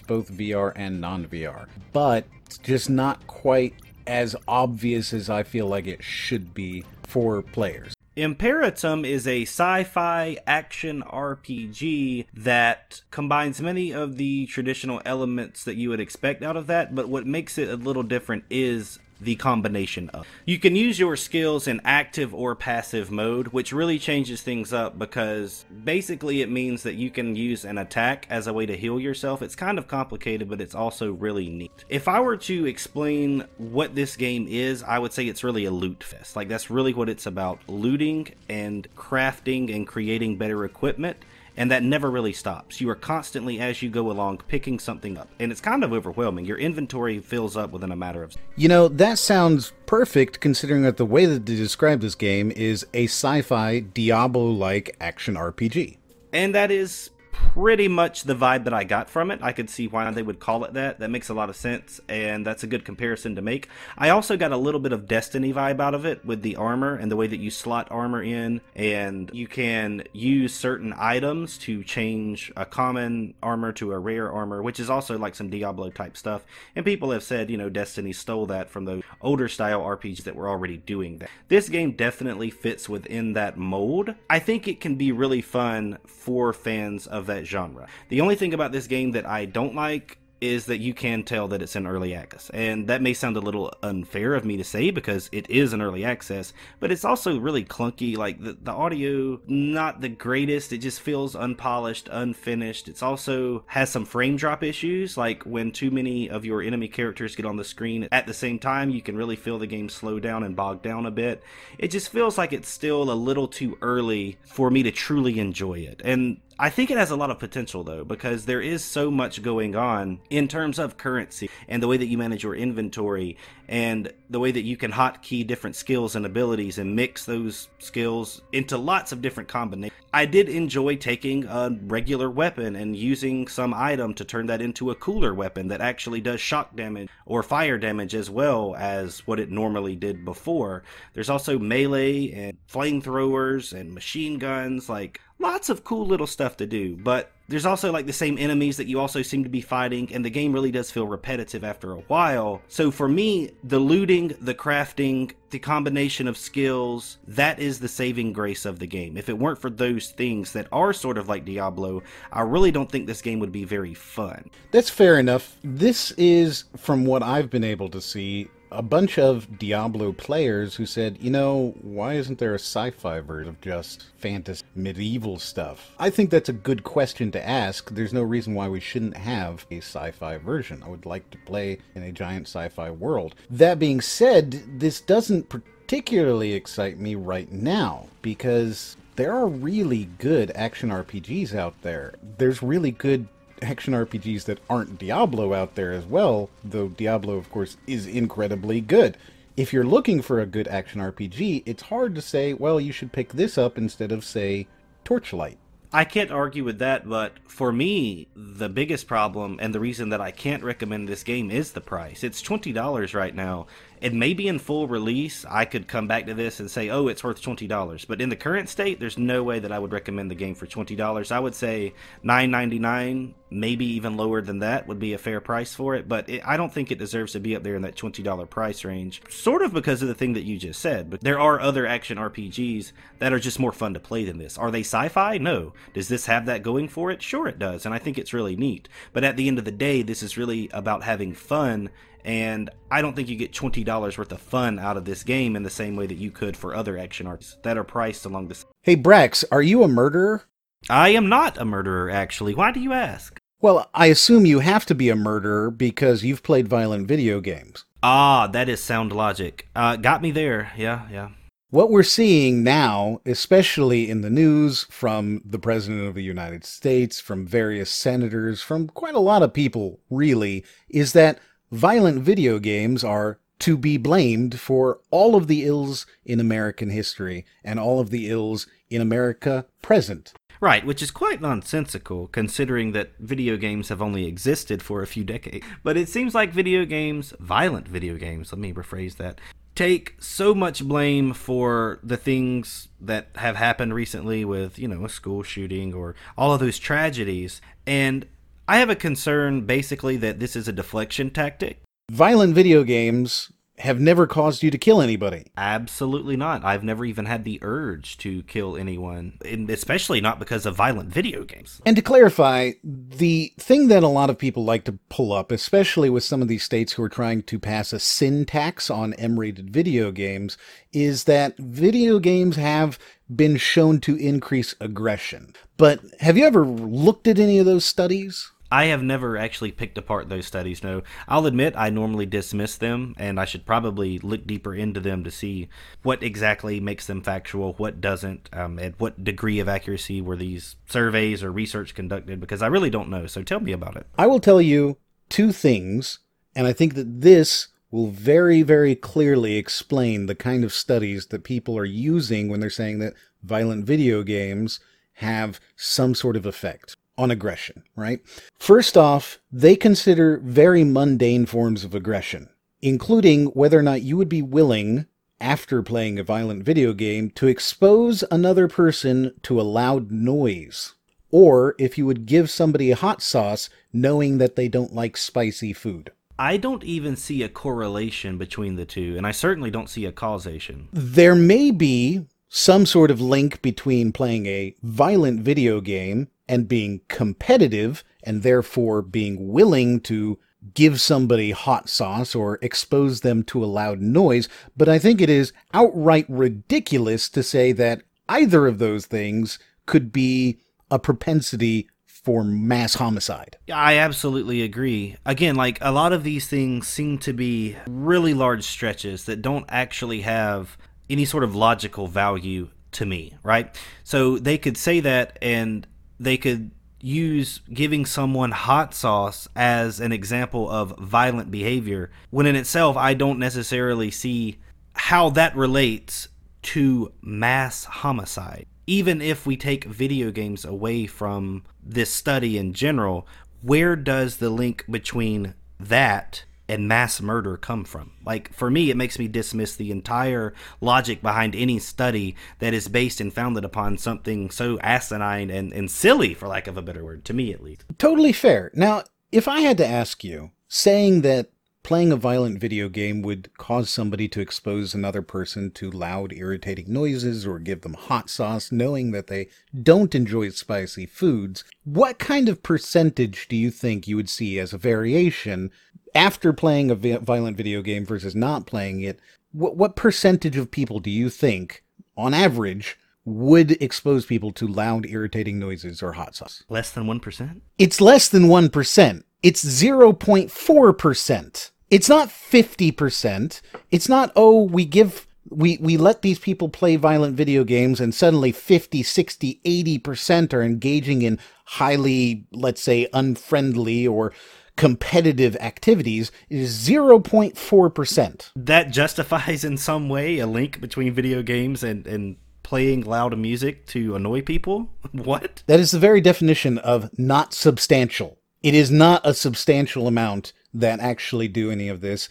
both 0.00 0.30
VR 0.30 0.72
and 0.76 1.00
non 1.00 1.26
VR. 1.26 1.66
But 1.92 2.26
it's 2.46 2.58
just 2.58 2.90
not 2.90 3.26
quite 3.26 3.74
as 4.06 4.34
obvious 4.48 5.12
as 5.12 5.30
I 5.30 5.42
feel 5.42 5.66
like 5.66 5.86
it 5.86 6.02
should 6.02 6.52
be 6.52 6.84
for 7.04 7.42
players. 7.42 7.94
Imperatum 8.16 9.04
is 9.04 9.26
a 9.26 9.42
sci 9.42 9.84
fi 9.84 10.38
action 10.46 11.02
RPG 11.02 12.26
that 12.34 13.02
combines 13.10 13.60
many 13.60 13.92
of 13.92 14.16
the 14.16 14.46
traditional 14.46 15.00
elements 15.04 15.64
that 15.64 15.76
you 15.76 15.90
would 15.90 16.00
expect 16.00 16.42
out 16.42 16.56
of 16.56 16.66
that, 16.66 16.94
but 16.94 17.08
what 17.08 17.26
makes 17.26 17.56
it 17.56 17.68
a 17.68 17.76
little 17.76 18.02
different 18.02 18.44
is 18.50 18.98
the 19.20 19.36
combination 19.36 20.08
of. 20.10 20.26
You 20.44 20.58
can 20.58 20.76
use 20.76 20.98
your 20.98 21.16
skills 21.16 21.66
in 21.66 21.80
active 21.84 22.34
or 22.34 22.54
passive 22.54 23.10
mode, 23.10 23.48
which 23.48 23.72
really 23.72 23.98
changes 23.98 24.42
things 24.42 24.72
up 24.72 24.98
because 24.98 25.64
basically 25.84 26.42
it 26.42 26.50
means 26.50 26.82
that 26.82 26.94
you 26.94 27.10
can 27.10 27.36
use 27.36 27.64
an 27.64 27.78
attack 27.78 28.26
as 28.30 28.46
a 28.46 28.52
way 28.52 28.66
to 28.66 28.76
heal 28.76 28.98
yourself. 28.98 29.42
It's 29.42 29.54
kind 29.54 29.78
of 29.78 29.88
complicated, 29.88 30.48
but 30.48 30.60
it's 30.60 30.74
also 30.74 31.12
really 31.12 31.48
neat. 31.48 31.84
If 31.88 32.08
I 32.08 32.20
were 32.20 32.36
to 32.38 32.66
explain 32.66 33.44
what 33.58 33.94
this 33.94 34.16
game 34.16 34.46
is, 34.48 34.82
I 34.82 34.98
would 34.98 35.12
say 35.12 35.26
it's 35.26 35.44
really 35.44 35.64
a 35.66 35.70
loot 35.70 36.02
fest. 36.02 36.36
Like, 36.36 36.48
that's 36.48 36.70
really 36.70 36.94
what 36.94 37.08
it's 37.08 37.26
about 37.26 37.60
looting 37.68 38.28
and 38.48 38.88
crafting 38.96 39.74
and 39.74 39.86
creating 39.86 40.36
better 40.36 40.64
equipment 40.64 41.16
and 41.60 41.70
that 41.70 41.82
never 41.82 42.10
really 42.10 42.32
stops. 42.32 42.80
You 42.80 42.88
are 42.88 42.94
constantly, 42.94 43.60
as 43.60 43.82
you 43.82 43.90
go 43.90 44.10
along, 44.10 44.38
picking 44.48 44.78
something 44.78 45.18
up, 45.18 45.28
and 45.38 45.52
it's 45.52 45.60
kind 45.60 45.84
of 45.84 45.92
overwhelming. 45.92 46.46
Your 46.46 46.56
inventory 46.56 47.18
fills 47.18 47.54
up 47.54 47.70
within 47.70 47.92
a 47.92 47.96
matter 47.96 48.22
of. 48.22 48.34
You 48.56 48.68
know, 48.68 48.88
that 48.88 49.18
sounds 49.18 49.74
perfect 49.84 50.40
considering 50.40 50.80
that 50.84 50.96
the 50.96 51.04
way 51.04 51.26
that 51.26 51.44
they 51.44 51.56
describe 51.56 52.00
this 52.00 52.14
game 52.14 52.50
is 52.50 52.86
a 52.94 53.04
sci 53.04 53.42
fi 53.42 53.80
Diablo 53.80 54.46
like 54.46 54.96
action 55.02 55.34
RPG. 55.34 55.98
And 56.32 56.54
that 56.54 56.70
is 56.70 57.10
pretty 57.54 57.88
much 57.88 58.24
the 58.24 58.34
vibe 58.34 58.64
that 58.64 58.74
I 58.74 58.84
got 58.84 59.10
from 59.10 59.30
it. 59.30 59.40
I 59.42 59.52
could 59.52 59.70
see 59.70 59.88
why 59.88 60.10
they 60.10 60.22
would 60.22 60.40
call 60.40 60.64
it 60.64 60.74
that. 60.74 61.00
That 61.00 61.10
makes 61.10 61.28
a 61.28 61.34
lot 61.34 61.48
of 61.48 61.56
sense, 61.56 62.00
and 62.08 62.46
that's 62.46 62.62
a 62.62 62.66
good 62.66 62.84
comparison 62.84 63.36
to 63.36 63.42
make. 63.42 63.68
I 63.98 64.10
also 64.10 64.36
got 64.36 64.52
a 64.52 64.56
little 64.56 64.80
bit 64.80 64.92
of 64.92 65.08
Destiny 65.08 65.52
vibe 65.52 65.80
out 65.80 65.94
of 65.94 66.04
it 66.04 66.24
with 66.24 66.42
the 66.42 66.56
armor 66.56 66.94
and 66.94 67.10
the 67.10 67.16
way 67.16 67.26
that 67.26 67.38
you 67.38 67.50
slot 67.50 67.88
armor 67.90 68.22
in, 68.22 68.60
and 68.76 69.30
you 69.32 69.46
can 69.46 70.04
use 70.12 70.54
certain 70.54 70.94
items 70.96 71.58
to 71.58 71.82
change 71.82 72.52
a 72.56 72.64
common 72.64 73.34
armor 73.42 73.72
to 73.72 73.92
a 73.92 73.98
rare 73.98 74.30
armor, 74.30 74.62
which 74.62 74.78
is 74.78 74.90
also 74.90 75.18
like 75.18 75.34
some 75.34 75.50
Diablo 75.50 75.90
type 75.90 76.16
stuff. 76.16 76.44
And 76.76 76.84
people 76.84 77.10
have 77.10 77.22
said, 77.22 77.50
you 77.50 77.56
know, 77.56 77.68
Destiny 77.68 78.12
stole 78.12 78.46
that 78.46 78.70
from 78.70 78.84
those 78.84 79.02
older 79.20 79.48
style 79.48 79.80
RPGs 79.80 80.24
that 80.24 80.36
were 80.36 80.48
already 80.48 80.76
doing 80.76 81.18
that. 81.18 81.30
This 81.48 81.68
game 81.68 81.92
definitely 81.92 82.50
fits 82.50 82.88
within 82.88 83.32
that 83.32 83.56
mold. 83.56 84.14
I 84.28 84.38
think 84.38 84.68
it 84.68 84.80
can 84.80 84.96
be 84.96 85.12
really 85.12 85.42
fun 85.42 85.98
for 86.06 86.52
fans 86.52 87.06
of 87.06 87.29
that 87.30 87.46
genre. 87.46 87.88
The 88.08 88.20
only 88.20 88.36
thing 88.36 88.54
about 88.54 88.72
this 88.72 88.86
game 88.86 89.12
that 89.12 89.26
I 89.26 89.46
don't 89.46 89.74
like 89.74 90.18
is 90.40 90.66
that 90.66 90.78
you 90.78 90.94
can 90.94 91.22
tell 91.22 91.48
that 91.48 91.60
it's 91.60 91.76
in 91.76 91.86
early 91.86 92.14
access. 92.14 92.50
And 92.50 92.88
that 92.88 93.02
may 93.02 93.12
sound 93.12 93.36
a 93.36 93.40
little 93.40 93.72
unfair 93.82 94.34
of 94.34 94.44
me 94.44 94.56
to 94.56 94.64
say 94.64 94.90
because 94.90 95.28
it 95.32 95.48
is 95.50 95.72
an 95.72 95.82
early 95.82 96.04
access, 96.04 96.52
but 96.78 96.90
it's 96.90 97.04
also 97.04 97.38
really 97.38 97.64
clunky. 97.64 98.16
Like 98.16 98.42
the, 98.42 98.56
the 98.60 98.72
audio, 98.72 99.40
not 99.46 100.00
the 100.00 100.08
greatest. 100.08 100.72
It 100.72 100.78
just 100.78 101.00
feels 101.00 101.36
unpolished, 101.36 102.08
unfinished. 102.10 102.88
It's 102.88 103.02
also 103.02 103.64
has 103.66 103.90
some 103.90 104.06
frame 104.06 104.36
drop 104.36 104.62
issues. 104.62 105.16
Like 105.16 105.42
when 105.42 105.72
too 105.72 105.90
many 105.90 106.30
of 106.30 106.44
your 106.44 106.62
enemy 106.62 106.88
characters 106.88 107.36
get 107.36 107.46
on 107.46 107.56
the 107.56 107.64
screen 107.64 108.08
at 108.10 108.26
the 108.26 108.34
same 108.34 108.58
time, 108.58 108.90
you 108.90 109.02
can 109.02 109.16
really 109.16 109.36
feel 109.36 109.58
the 109.58 109.66
game 109.66 109.88
slow 109.88 110.18
down 110.18 110.42
and 110.42 110.56
bog 110.56 110.82
down 110.82 111.06
a 111.06 111.10
bit. 111.10 111.42
It 111.78 111.88
just 111.88 112.10
feels 112.10 112.38
like 112.38 112.52
it's 112.52 112.68
still 112.68 113.10
a 113.10 113.14
little 113.14 113.48
too 113.48 113.76
early 113.82 114.38
for 114.44 114.70
me 114.70 114.82
to 114.84 114.90
truly 114.90 115.38
enjoy 115.38 115.80
it. 115.80 116.00
And 116.04 116.40
I 116.62 116.68
think 116.68 116.90
it 116.90 116.98
has 116.98 117.10
a 117.10 117.16
lot 117.16 117.30
of 117.30 117.38
potential 117.38 117.84
though, 117.84 118.04
because 118.04 118.44
there 118.44 118.60
is 118.60 118.84
so 118.84 119.10
much 119.10 119.40
going 119.40 119.74
on 119.74 120.20
in 120.28 120.46
terms 120.46 120.78
of 120.78 120.98
currency 120.98 121.48
and 121.68 121.82
the 121.82 121.88
way 121.88 121.96
that 121.96 122.04
you 122.04 122.18
manage 122.18 122.42
your 122.42 122.54
inventory 122.54 123.38
and 123.66 124.12
the 124.28 124.38
way 124.38 124.50
that 124.50 124.60
you 124.60 124.76
can 124.76 124.92
hotkey 124.92 125.46
different 125.46 125.74
skills 125.74 126.14
and 126.16 126.26
abilities 126.26 126.76
and 126.76 126.94
mix 126.94 127.24
those 127.24 127.70
skills 127.78 128.42
into 128.52 128.76
lots 128.76 129.10
of 129.10 129.22
different 129.22 129.48
combinations. 129.48 129.98
I 130.12 130.26
did 130.26 130.50
enjoy 130.50 130.96
taking 130.96 131.44
a 131.44 131.70
regular 131.86 132.28
weapon 132.28 132.76
and 132.76 132.94
using 132.94 133.48
some 133.48 133.72
item 133.72 134.12
to 134.14 134.24
turn 134.26 134.48
that 134.48 134.60
into 134.60 134.90
a 134.90 134.94
cooler 134.94 135.32
weapon 135.32 135.68
that 135.68 135.80
actually 135.80 136.20
does 136.20 136.42
shock 136.42 136.76
damage 136.76 137.08
or 137.24 137.42
fire 137.42 137.78
damage 137.78 138.14
as 138.14 138.28
well 138.28 138.74
as 138.76 139.26
what 139.26 139.40
it 139.40 139.50
normally 139.50 139.96
did 139.96 140.26
before. 140.26 140.82
There's 141.14 141.30
also 141.30 141.58
melee 141.58 142.32
and 142.32 142.58
flamethrowers 142.70 143.72
and 143.72 143.94
machine 143.94 144.38
guns, 144.38 144.90
like 144.90 145.22
lots 145.40 145.68
of 145.68 145.82
cool 145.82 146.06
little 146.06 146.26
stuff 146.26 146.56
to 146.58 146.66
do, 146.66 146.96
but 146.96 147.32
there's 147.48 147.66
also 147.66 147.90
like 147.90 148.06
the 148.06 148.12
same 148.12 148.38
enemies 148.38 148.76
that 148.76 148.86
you 148.86 149.00
also 149.00 149.22
seem 149.22 149.42
to 149.42 149.50
be 149.50 149.60
fighting, 149.60 150.08
and 150.12 150.24
the 150.24 150.30
game 150.30 150.52
really 150.52 150.70
does 150.70 150.90
feel 150.90 151.06
repetitive 151.06 151.64
after 151.64 151.92
a 151.92 152.00
while. 152.02 152.62
So 152.68 152.92
for 152.92 153.08
me, 153.08 153.50
the 153.64 153.80
looting, 153.80 154.36
the 154.40 154.54
crafting, 154.54 155.32
the 155.50 155.58
combination 155.58 156.28
of 156.28 156.36
skills, 156.36 157.18
that 157.26 157.58
is 157.58 157.80
the 157.80 157.88
saving 157.88 158.32
grace 158.32 158.64
of 158.64 158.78
the 158.78 158.86
game. 158.86 159.16
If 159.16 159.28
it 159.28 159.38
weren't 159.38 159.60
for 159.60 159.70
those 159.70 160.10
things 160.10 160.52
that 160.52 160.68
are 160.70 160.92
sort 160.92 161.18
of 161.18 161.28
like 161.28 161.44
Diablo, 161.44 162.04
I 162.32 162.42
really 162.42 162.70
don't 162.70 162.90
think 162.90 163.08
this 163.08 163.22
game 163.22 163.40
would 163.40 163.50
be 163.50 163.64
very 163.64 163.94
fun. 163.94 164.50
That's 164.70 164.90
fair 164.90 165.18
enough. 165.18 165.56
This 165.64 166.12
is, 166.12 166.64
from 166.76 167.04
what 167.04 167.24
I've 167.24 167.50
been 167.50 167.64
able 167.64 167.88
to 167.88 168.00
see, 168.00 168.48
a 168.70 168.82
bunch 168.82 169.18
of 169.18 169.58
Diablo 169.58 170.12
players 170.12 170.76
who 170.76 170.86
said, 170.86 171.18
you 171.20 171.30
know, 171.30 171.74
why 171.82 172.14
isn't 172.14 172.38
there 172.38 172.52
a 172.52 172.58
sci 172.58 172.90
fi 172.90 173.20
version 173.20 173.48
of 173.48 173.60
just 173.60 174.06
fantasy 174.16 174.64
medieval 174.74 175.38
stuff? 175.38 175.92
I 175.98 176.10
think 176.10 176.30
that's 176.30 176.48
a 176.48 176.54
good 176.54 176.84
question 176.84 177.30
to 177.32 177.48
ask. 177.48 177.90
There's 177.90 178.12
no 178.12 178.22
reason 178.22 178.54
why 178.54 178.68
we 178.68 178.80
shouldn't 178.80 179.16
have 179.16 179.66
a 179.70 179.78
sci 179.78 180.10
fi 180.12 180.36
version. 180.38 180.82
I 180.84 180.88
would 180.88 181.06
like 181.06 181.30
to 181.30 181.38
play 181.38 181.78
in 181.94 182.02
a 182.02 182.12
giant 182.12 182.46
sci 182.46 182.68
fi 182.68 182.90
world. 182.90 183.34
That 183.50 183.78
being 183.78 184.00
said, 184.00 184.62
this 184.78 185.00
doesn't 185.00 185.48
particularly 185.48 186.52
excite 186.52 186.98
me 186.98 187.14
right 187.14 187.50
now 187.50 188.06
because 188.22 188.96
there 189.16 189.32
are 189.32 189.48
really 189.48 190.08
good 190.18 190.52
action 190.54 190.90
RPGs 190.90 191.54
out 191.54 191.74
there. 191.82 192.14
There's 192.38 192.62
really 192.62 192.92
good 192.92 193.28
action 193.62 193.94
RPGs 193.94 194.44
that 194.44 194.60
aren't 194.68 194.98
Diablo 194.98 195.54
out 195.54 195.74
there 195.74 195.92
as 195.92 196.04
well, 196.04 196.50
though 196.64 196.88
Diablo, 196.88 197.34
of 197.34 197.50
course, 197.50 197.76
is 197.86 198.06
incredibly 198.06 198.80
good. 198.80 199.16
If 199.56 199.72
you're 199.72 199.84
looking 199.84 200.22
for 200.22 200.40
a 200.40 200.46
good 200.46 200.68
action 200.68 201.00
RPG, 201.00 201.64
it's 201.66 201.82
hard 201.82 202.14
to 202.14 202.22
say, 202.22 202.54
well, 202.54 202.80
you 202.80 202.92
should 202.92 203.12
pick 203.12 203.32
this 203.32 203.58
up 203.58 203.76
instead 203.76 204.12
of, 204.12 204.24
say, 204.24 204.66
Torchlight. 205.04 205.58
I 205.92 206.04
can't 206.04 206.30
argue 206.30 206.62
with 206.62 206.78
that, 206.78 207.08
but 207.08 207.32
for 207.48 207.72
me, 207.72 208.28
the 208.36 208.68
biggest 208.68 209.08
problem 209.08 209.58
and 209.60 209.74
the 209.74 209.80
reason 209.80 210.10
that 210.10 210.20
I 210.20 210.30
can't 210.30 210.62
recommend 210.62 211.08
this 211.08 211.24
game 211.24 211.50
is 211.50 211.72
the 211.72 211.80
price. 211.80 212.22
It's 212.22 212.40
$20 212.40 213.12
right 213.12 213.34
now, 213.34 213.66
and 214.00 214.14
maybe 214.14 214.46
in 214.46 214.60
full 214.60 214.86
release, 214.86 215.44
I 215.50 215.64
could 215.64 215.88
come 215.88 216.06
back 216.06 216.26
to 216.26 216.34
this 216.34 216.60
and 216.60 216.70
say, 216.70 216.90
oh, 216.90 217.08
it's 217.08 217.24
worth 217.24 217.42
$20. 217.42 218.06
But 218.06 218.20
in 218.20 218.28
the 218.28 218.36
current 218.36 218.68
state, 218.68 219.00
there's 219.00 219.18
no 219.18 219.42
way 219.42 219.58
that 219.58 219.72
I 219.72 219.80
would 219.80 219.92
recommend 219.92 220.30
the 220.30 220.36
game 220.36 220.54
for 220.54 220.66
$20. 220.66 221.32
I 221.32 221.40
would 221.40 221.56
say 221.56 221.92
$9.99, 222.24 223.34
maybe 223.50 223.84
even 223.84 224.16
lower 224.16 224.40
than 224.40 224.60
that, 224.60 224.86
would 224.86 224.98
be 224.98 225.12
a 225.12 225.18
fair 225.18 225.40
price 225.40 225.74
for 225.74 225.94
it. 225.94 226.08
But 226.08 226.28
it, 226.28 226.42
I 226.46 226.56
don't 226.56 226.72
think 226.72 226.90
it 226.90 226.98
deserves 226.98 227.32
to 227.32 227.40
be 227.40 227.56
up 227.56 227.62
there 227.62 227.74
in 227.74 227.82
that 227.82 227.96
$20 227.96 228.48
price 228.48 228.84
range, 228.84 229.22
sort 229.28 229.62
of 229.62 229.72
because 229.72 230.02
of 230.02 230.08
the 230.08 230.14
thing 230.14 230.34
that 230.34 230.44
you 230.44 230.58
just 230.58 230.80
said. 230.80 231.10
But 231.10 231.20
there 231.20 231.40
are 231.40 231.60
other 231.60 231.86
action 231.86 232.18
RPGs 232.18 232.92
that 233.18 233.32
are 233.32 233.38
just 233.38 233.58
more 233.58 233.72
fun 233.72 233.94
to 233.94 234.00
play 234.00 234.24
than 234.24 234.38
this. 234.38 234.58
Are 234.58 234.70
they 234.70 234.80
sci 234.80 235.08
fi? 235.08 235.38
No. 235.38 235.72
Does 235.94 236.08
this 236.08 236.26
have 236.26 236.46
that 236.46 236.62
going 236.62 236.88
for 236.88 237.10
it? 237.10 237.22
Sure, 237.22 237.46
it 237.46 237.58
does. 237.58 237.84
And 237.84 237.94
I 237.94 237.98
think 237.98 238.18
it's 238.18 238.32
really 238.32 238.56
neat. 238.56 238.88
But 239.12 239.24
at 239.24 239.36
the 239.36 239.48
end 239.48 239.58
of 239.58 239.64
the 239.64 239.70
day, 239.70 240.02
this 240.02 240.22
is 240.22 240.38
really 240.38 240.68
about 240.72 241.02
having 241.02 241.34
fun 241.34 241.90
and 242.22 242.68
I 242.90 243.00
don't 243.00 243.16
think 243.16 243.30
you 243.30 243.36
get 243.36 243.54
twenty 243.54 243.82
dollars 243.82 244.18
worth 244.18 244.30
of 244.30 244.42
fun 244.42 244.78
out 244.78 244.98
of 244.98 245.06
this 245.06 245.22
game 245.22 245.56
in 245.56 245.62
the 245.62 245.70
same 245.70 245.96
way 245.96 246.06
that 246.06 246.18
you 246.18 246.30
could 246.30 246.54
for 246.54 246.74
other 246.74 246.98
action 246.98 247.26
arts 247.26 247.56
that 247.62 247.78
are 247.78 247.84
priced 247.84 248.26
along 248.26 248.48
this. 248.48 248.66
Hey 248.82 248.94
Brax, 248.94 249.42
are 249.50 249.62
you 249.62 249.82
a 249.82 249.88
murderer? 249.88 250.44
I 250.88 251.10
am 251.10 251.28
not 251.28 251.58
a 251.58 251.64
murderer, 251.64 252.10
actually. 252.10 252.54
Why 252.54 252.72
do 252.72 252.80
you 252.80 252.92
ask? 252.92 253.39
Well, 253.62 253.90
I 253.92 254.06
assume 254.06 254.46
you 254.46 254.60
have 254.60 254.86
to 254.86 254.94
be 254.94 255.10
a 255.10 255.16
murderer 255.16 255.70
because 255.70 256.24
you've 256.24 256.42
played 256.42 256.66
violent 256.66 257.06
video 257.06 257.40
games. 257.40 257.84
Ah, 258.02 258.46
that 258.46 258.70
is 258.70 258.82
sound 258.82 259.12
logic. 259.12 259.68
Uh, 259.76 259.96
got 259.96 260.22
me 260.22 260.30
there. 260.30 260.72
Yeah, 260.78 261.06
yeah. 261.10 261.28
What 261.68 261.90
we're 261.90 262.02
seeing 262.02 262.62
now, 262.64 263.20
especially 263.26 264.08
in 264.08 264.22
the 264.22 264.30
news 264.30 264.86
from 264.90 265.42
the 265.44 265.58
President 265.58 266.08
of 266.08 266.14
the 266.14 266.22
United 266.22 266.64
States, 266.64 267.20
from 267.20 267.46
various 267.46 267.90
senators, 267.90 268.62
from 268.62 268.88
quite 268.88 269.14
a 269.14 269.20
lot 269.20 269.42
of 269.42 269.52
people, 269.52 270.00
really, 270.08 270.64
is 270.88 271.12
that 271.12 271.38
violent 271.70 272.22
video 272.22 272.58
games 272.58 273.04
are 273.04 273.40
to 273.58 273.76
be 273.76 273.98
blamed 273.98 274.58
for 274.58 275.00
all 275.10 275.36
of 275.36 275.48
the 275.48 275.66
ills 275.66 276.06
in 276.24 276.40
American 276.40 276.88
history 276.88 277.44
and 277.62 277.78
all 277.78 278.00
of 278.00 278.08
the 278.08 278.30
ills 278.30 278.66
in 278.88 279.02
America 279.02 279.66
present. 279.82 280.32
Right, 280.60 280.84
which 280.84 281.02
is 281.02 281.10
quite 281.10 281.40
nonsensical 281.40 282.26
considering 282.26 282.92
that 282.92 283.12
video 283.18 283.56
games 283.56 283.88
have 283.88 284.02
only 284.02 284.26
existed 284.26 284.82
for 284.82 285.00
a 285.00 285.06
few 285.06 285.24
decades. 285.24 285.64
But 285.82 285.96
it 285.96 286.10
seems 286.10 286.34
like 286.34 286.52
video 286.52 286.84
games, 286.84 287.32
violent 287.40 287.88
video 287.88 288.16
games, 288.16 288.52
let 288.52 288.58
me 288.58 288.74
rephrase 288.74 289.16
that, 289.16 289.40
take 289.74 290.16
so 290.20 290.54
much 290.54 290.84
blame 290.84 291.32
for 291.32 291.98
the 292.02 292.18
things 292.18 292.88
that 293.00 293.28
have 293.36 293.56
happened 293.56 293.94
recently 293.94 294.44
with, 294.44 294.78
you 294.78 294.86
know, 294.86 295.06
a 295.06 295.08
school 295.08 295.42
shooting 295.42 295.94
or 295.94 296.14
all 296.36 296.52
of 296.52 296.60
those 296.60 296.78
tragedies. 296.78 297.62
And 297.86 298.26
I 298.68 298.80
have 298.80 298.90
a 298.90 298.94
concern 298.94 299.62
basically 299.62 300.18
that 300.18 300.40
this 300.40 300.54
is 300.54 300.68
a 300.68 300.72
deflection 300.72 301.30
tactic. 301.30 301.80
Violent 302.10 302.54
video 302.54 302.84
games 302.84 303.50
have 303.80 304.00
never 304.00 304.26
caused 304.26 304.62
you 304.62 304.70
to 304.70 304.78
kill 304.78 305.00
anybody. 305.00 305.46
Absolutely 305.56 306.36
not. 306.36 306.64
I've 306.64 306.84
never 306.84 307.04
even 307.04 307.26
had 307.26 307.44
the 307.44 307.58
urge 307.62 308.18
to 308.18 308.42
kill 308.44 308.76
anyone, 308.76 309.38
and 309.44 309.68
especially 309.70 310.20
not 310.20 310.38
because 310.38 310.66
of 310.66 310.76
violent 310.76 311.10
video 311.10 311.44
games. 311.44 311.80
And 311.84 311.96
to 311.96 312.02
clarify, 312.02 312.72
the 312.84 313.52
thing 313.58 313.88
that 313.88 314.02
a 314.02 314.08
lot 314.08 314.30
of 314.30 314.38
people 314.38 314.64
like 314.64 314.84
to 314.84 314.98
pull 315.08 315.32
up, 315.32 315.50
especially 315.50 316.10
with 316.10 316.24
some 316.24 316.42
of 316.42 316.48
these 316.48 316.62
states 316.62 316.92
who 316.92 317.02
are 317.02 317.08
trying 317.08 317.42
to 317.44 317.58
pass 317.58 317.92
a 317.92 317.98
sin 317.98 318.44
tax 318.44 318.90
on 318.90 319.14
M 319.14 319.40
rated 319.40 319.70
video 319.70 320.12
games, 320.12 320.56
is 320.92 321.24
that 321.24 321.56
video 321.58 322.18
games 322.18 322.56
have 322.56 322.98
been 323.34 323.56
shown 323.56 324.00
to 324.00 324.16
increase 324.16 324.74
aggression. 324.80 325.54
But 325.76 326.00
have 326.20 326.36
you 326.36 326.44
ever 326.44 326.66
looked 326.66 327.26
at 327.26 327.38
any 327.38 327.58
of 327.58 327.66
those 327.66 327.84
studies? 327.84 328.50
I 328.72 328.84
have 328.86 329.02
never 329.02 329.36
actually 329.36 329.72
picked 329.72 329.98
apart 329.98 330.28
those 330.28 330.46
studies. 330.46 330.82
No, 330.82 331.02
I'll 331.26 331.46
admit 331.46 331.74
I 331.76 331.90
normally 331.90 332.26
dismiss 332.26 332.76
them, 332.76 333.14
and 333.18 333.40
I 333.40 333.44
should 333.44 333.66
probably 333.66 334.18
look 334.20 334.46
deeper 334.46 334.74
into 334.74 335.00
them 335.00 335.24
to 335.24 335.30
see 335.30 335.68
what 336.02 336.22
exactly 336.22 336.78
makes 336.78 337.06
them 337.06 337.22
factual, 337.22 337.72
what 337.74 338.00
doesn't, 338.00 338.48
um, 338.52 338.78
at 338.78 339.00
what 339.00 339.24
degree 339.24 339.58
of 339.58 339.68
accuracy 339.68 340.20
were 340.20 340.36
these 340.36 340.76
surveys 340.86 341.42
or 341.42 341.50
research 341.50 341.94
conducted, 341.94 342.38
because 342.38 342.62
I 342.62 342.68
really 342.68 342.90
don't 342.90 343.10
know. 343.10 343.26
So 343.26 343.42
tell 343.42 343.60
me 343.60 343.72
about 343.72 343.96
it. 343.96 344.06
I 344.16 344.28
will 344.28 344.40
tell 344.40 344.60
you 344.60 344.98
two 345.28 345.50
things, 345.50 346.20
and 346.54 346.66
I 346.66 346.72
think 346.72 346.94
that 346.94 347.22
this 347.22 347.68
will 347.90 348.10
very, 348.10 348.62
very 348.62 348.94
clearly 348.94 349.56
explain 349.56 350.26
the 350.26 350.34
kind 350.36 350.62
of 350.62 350.72
studies 350.72 351.26
that 351.26 351.42
people 351.42 351.76
are 351.76 351.84
using 351.84 352.48
when 352.48 352.60
they're 352.60 352.70
saying 352.70 353.00
that 353.00 353.14
violent 353.42 353.84
video 353.84 354.22
games 354.22 354.78
have 355.14 355.58
some 355.74 356.14
sort 356.14 356.36
of 356.36 356.46
effect 356.46 356.96
on 357.20 357.30
aggression, 357.30 357.84
right? 357.94 358.20
First 358.58 358.96
off, 358.96 359.38
they 359.52 359.76
consider 359.76 360.38
very 360.38 360.84
mundane 360.84 361.44
forms 361.44 361.84
of 361.84 361.94
aggression, 361.94 362.48
including 362.80 363.46
whether 363.48 363.78
or 363.78 363.82
not 363.82 364.00
you 364.00 364.16
would 364.16 364.30
be 364.30 364.40
willing, 364.40 365.04
after 365.38 365.82
playing 365.82 366.18
a 366.18 366.24
violent 366.24 366.64
video 366.64 366.94
game, 366.94 367.28
to 367.32 367.46
expose 367.46 368.24
another 368.30 368.68
person 368.68 369.34
to 369.42 369.60
a 369.60 369.62
loud 369.62 370.10
noise. 370.10 370.94
Or 371.30 371.74
if 371.78 371.98
you 371.98 372.06
would 372.06 372.24
give 372.24 372.48
somebody 372.48 372.90
a 372.90 372.96
hot 372.96 373.20
sauce 373.20 373.68
knowing 373.92 374.38
that 374.38 374.56
they 374.56 374.68
don't 374.68 374.94
like 374.94 375.18
spicy 375.18 375.74
food. 375.74 376.10
I 376.38 376.56
don't 376.56 376.82
even 376.84 377.16
see 377.16 377.42
a 377.42 377.50
correlation 377.50 378.38
between 378.38 378.76
the 378.76 378.86
two, 378.86 379.18
and 379.18 379.26
I 379.26 379.30
certainly 379.30 379.70
don't 379.70 379.90
see 379.90 380.06
a 380.06 380.12
causation. 380.12 380.88
There 380.90 381.34
may 381.34 381.70
be 381.70 382.24
some 382.48 382.84
sort 382.84 383.10
of 383.10 383.20
link 383.20 383.62
between 383.62 384.10
playing 384.10 384.46
a 384.46 384.74
violent 384.82 385.40
video 385.40 385.80
game 385.80 386.28
and 386.50 386.66
being 386.66 387.00
competitive 387.06 388.02
and 388.24 388.42
therefore 388.42 389.02
being 389.02 389.48
willing 389.48 390.00
to 390.00 390.36
give 390.74 391.00
somebody 391.00 391.52
hot 391.52 391.88
sauce 391.88 392.34
or 392.34 392.58
expose 392.60 393.20
them 393.20 393.44
to 393.44 393.64
a 393.64 393.66
loud 393.66 394.00
noise, 394.00 394.48
but 394.76 394.88
I 394.88 394.98
think 394.98 395.20
it 395.20 395.30
is 395.30 395.52
outright 395.72 396.26
ridiculous 396.28 397.28
to 397.30 397.44
say 397.44 397.70
that 397.72 398.02
either 398.28 398.66
of 398.66 398.78
those 398.78 399.06
things 399.06 399.60
could 399.86 400.12
be 400.12 400.58
a 400.90 400.98
propensity 400.98 401.88
for 402.04 402.42
mass 402.42 402.94
homicide. 402.94 403.56
I 403.72 403.96
absolutely 403.96 404.60
agree. 404.62 405.16
Again, 405.24 405.54
like 405.54 405.78
a 405.80 405.92
lot 405.92 406.12
of 406.12 406.24
these 406.24 406.48
things 406.48 406.88
seem 406.88 407.18
to 407.18 407.32
be 407.32 407.76
really 407.86 408.34
large 408.34 408.64
stretches 408.64 409.24
that 409.26 409.40
don't 409.40 409.66
actually 409.68 410.22
have 410.22 410.76
any 411.08 411.24
sort 411.24 411.44
of 411.44 411.54
logical 411.54 412.08
value 412.08 412.70
to 412.92 413.06
me, 413.06 413.34
right? 413.44 413.74
So 414.02 414.36
they 414.36 414.58
could 414.58 414.76
say 414.76 414.98
that 415.00 415.38
and 415.40 415.86
they 416.20 416.36
could 416.36 416.70
use 417.00 417.60
giving 417.72 418.04
someone 418.04 418.50
hot 418.50 418.94
sauce 418.94 419.48
as 419.56 420.00
an 420.00 420.12
example 420.12 420.70
of 420.70 420.96
violent 420.98 421.50
behavior 421.50 422.10
when 422.28 422.44
in 422.44 422.54
itself 422.54 422.94
I 422.96 423.14
don't 423.14 423.38
necessarily 423.38 424.10
see 424.10 424.58
how 424.92 425.30
that 425.30 425.56
relates 425.56 426.28
to 426.62 427.10
mass 427.22 427.84
homicide. 427.84 428.66
Even 428.86 429.22
if 429.22 429.46
we 429.46 429.56
take 429.56 429.84
video 429.84 430.30
games 430.30 430.64
away 430.64 431.06
from 431.06 431.64
this 431.82 432.12
study 432.12 432.58
in 432.58 432.74
general, 432.74 433.26
where 433.62 433.96
does 433.96 434.36
the 434.36 434.50
link 434.50 434.84
between 434.90 435.54
that 435.78 436.44
and 436.70 436.88
mass 436.88 437.20
murder 437.20 437.56
come 437.56 437.84
from? 437.84 438.12
Like, 438.24 438.52
for 438.54 438.70
me, 438.70 438.90
it 438.90 438.96
makes 438.96 439.18
me 439.18 439.28
dismiss 439.28 439.74
the 439.76 439.90
entire 439.90 440.54
logic 440.80 441.20
behind 441.20 441.54
any 441.54 441.78
study 441.78 442.36
that 442.60 442.72
is 442.72 442.88
based 442.88 443.20
and 443.20 443.32
founded 443.32 443.64
upon 443.64 443.98
something 443.98 444.50
so 444.50 444.78
asinine 444.80 445.50
and, 445.50 445.72
and 445.72 445.90
silly, 445.90 446.32
for 446.34 446.48
lack 446.48 446.66
of 446.66 446.76
a 446.76 446.82
better 446.82 447.04
word, 447.04 447.24
to 447.26 447.34
me 447.34 447.52
at 447.52 447.62
least. 447.62 447.84
Totally 447.98 448.32
fair. 448.32 448.70
Now, 448.74 449.02
if 449.32 449.48
I 449.48 449.60
had 449.60 449.76
to 449.78 449.86
ask 449.86 450.24
you, 450.24 450.52
saying 450.68 451.22
that 451.22 451.50
playing 451.82 452.12
a 452.12 452.16
violent 452.16 452.58
video 452.58 452.88
game 452.88 453.22
would 453.22 453.50
cause 453.56 453.90
somebody 453.90 454.28
to 454.28 454.40
expose 454.40 454.94
another 454.94 455.22
person 455.22 455.70
to 455.72 455.90
loud, 455.90 456.32
irritating 456.32 456.92
noises 456.92 457.46
or 457.46 457.58
give 457.58 457.82
them 457.82 457.94
hot 457.94 458.28
sauce, 458.28 458.70
knowing 458.70 459.10
that 459.12 459.28
they 459.28 459.48
don't 459.82 460.14
enjoy 460.14 460.50
spicy 460.50 461.06
foods, 461.06 461.64
what 461.84 462.18
kind 462.18 462.48
of 462.48 462.62
percentage 462.62 463.48
do 463.48 463.56
you 463.56 463.70
think 463.70 464.06
you 464.06 464.16
would 464.16 464.28
see 464.28 464.58
as 464.58 464.72
a 464.72 464.78
variation 464.78 465.70
after 466.14 466.52
playing 466.52 466.90
a 466.90 466.94
violent 466.94 467.56
video 467.56 467.82
game 467.82 468.04
versus 468.04 468.34
not 468.34 468.66
playing 468.66 469.00
it? 469.00 469.18
What, 469.52 469.76
what 469.76 469.96
percentage 469.96 470.56
of 470.56 470.70
people 470.70 471.00
do 471.00 471.10
you 471.10 471.30
think, 471.30 471.82
on 472.16 472.34
average, 472.34 472.98
would 473.24 473.72
expose 473.82 474.26
people 474.26 474.52
to 474.52 474.66
loud, 474.66 475.06
irritating 475.06 475.58
noises 475.58 476.02
or 476.02 476.12
hot 476.12 476.34
sauce? 476.34 476.64
Less 476.68 476.90
than 476.90 477.04
1%? 477.04 477.60
It's 477.78 478.00
less 478.00 478.28
than 478.28 478.44
1%. 478.44 479.22
It's 479.42 479.64
0.4%. 479.64 481.70
It's 481.90 482.08
not 482.08 482.28
50%. 482.28 483.60
It's 483.90 484.08
not, 484.08 484.32
oh, 484.36 484.62
we 484.62 484.84
give 484.84 485.26
we 485.48 485.78
we 485.80 485.96
let 485.96 486.22
these 486.22 486.38
people 486.38 486.68
play 486.68 486.96
violent 486.96 487.34
video 487.34 487.64
games 487.64 488.00
and 488.00 488.14
suddenly 488.14 488.52
50 488.52 489.02
60 489.02 489.60
80% 489.64 490.52
are 490.52 490.62
engaging 490.62 491.22
in 491.22 491.40
highly 491.64 492.46
let's 492.52 492.80
say 492.80 493.08
unfriendly 493.12 494.06
or 494.06 494.32
competitive 494.76 495.56
activities 495.56 496.30
is 496.48 496.88
0.4%. 496.88 498.50
That 498.56 498.90
justifies 498.90 499.64
in 499.64 499.76
some 499.76 500.08
way 500.08 500.38
a 500.38 500.46
link 500.46 500.80
between 500.80 501.12
video 501.12 501.42
games 501.42 501.82
and, 501.82 502.06
and 502.06 502.36
playing 502.62 503.02
loud 503.02 503.36
music 503.36 503.86
to 503.88 504.14
annoy 504.14 504.40
people? 504.40 504.90
What? 505.12 505.64
That 505.66 505.80
is 505.80 505.90
the 505.90 505.98
very 505.98 506.20
definition 506.20 506.78
of 506.78 507.10
not 507.18 507.52
substantial. 507.52 508.39
It 508.62 508.74
is 508.74 508.90
not 508.90 509.22
a 509.24 509.34
substantial 509.34 510.06
amount 510.06 510.52
that 510.74 511.00
actually 511.00 511.48
do 511.48 511.70
any 511.70 511.88
of 511.88 512.00
this. 512.00 512.28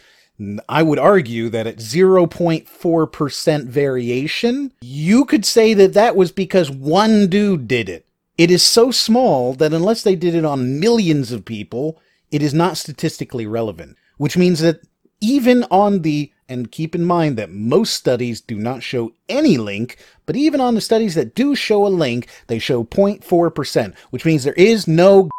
I 0.70 0.84
would 0.84 1.00
argue 1.00 1.50
that 1.50 1.68
at 1.68 1.78
0.4% 1.78 3.66
variation, 3.66 4.72
you 4.80 5.26
could 5.26 5.46
say 5.46 5.74
that 5.74 5.94
that 5.94 6.16
was 6.16 6.32
because 6.32 6.72
one 6.72 7.28
dude 7.28 7.68
did 7.68 7.90
it. 7.90 8.06
It 8.38 8.50
is 8.50 8.66
so 8.66 8.90
small 8.90 9.54
that 9.56 9.74
unless 9.74 10.04
they 10.04 10.16
did 10.16 10.36
it 10.36 10.46
on 10.46 10.80
millions 10.80 11.34
of 11.34 11.44
people, 11.44 12.00
it 12.32 12.42
is 12.42 12.54
not 12.54 12.78
statistically 12.78 13.46
relevant, 13.46 13.98
which 14.18 14.38
means 14.38 14.62
that 14.62 14.80
even 15.20 15.66
on 15.70 16.04
the, 16.04 16.32
and 16.48 16.72
keep 16.72 16.96
in 16.96 17.04
mind 17.04 17.38
that 17.38 17.52
most 17.52 17.94
studies 17.94 18.40
do 18.40 18.56
not 18.56 18.82
show 18.82 19.12
any 19.28 19.58
link, 19.58 19.98
but 20.26 20.38
even 20.38 20.62
on 20.62 20.76
the 20.76 20.80
studies 20.80 21.16
that 21.16 21.36
do 21.36 21.54
show 21.54 21.86
a 21.86 21.90
link, 21.90 22.30
they 22.48 22.60
show 22.60 22.86
0.4%, 22.86 23.94
which 24.12 24.24
means 24.24 24.46
there 24.46 24.54
is 24.54 24.88
no 24.88 25.30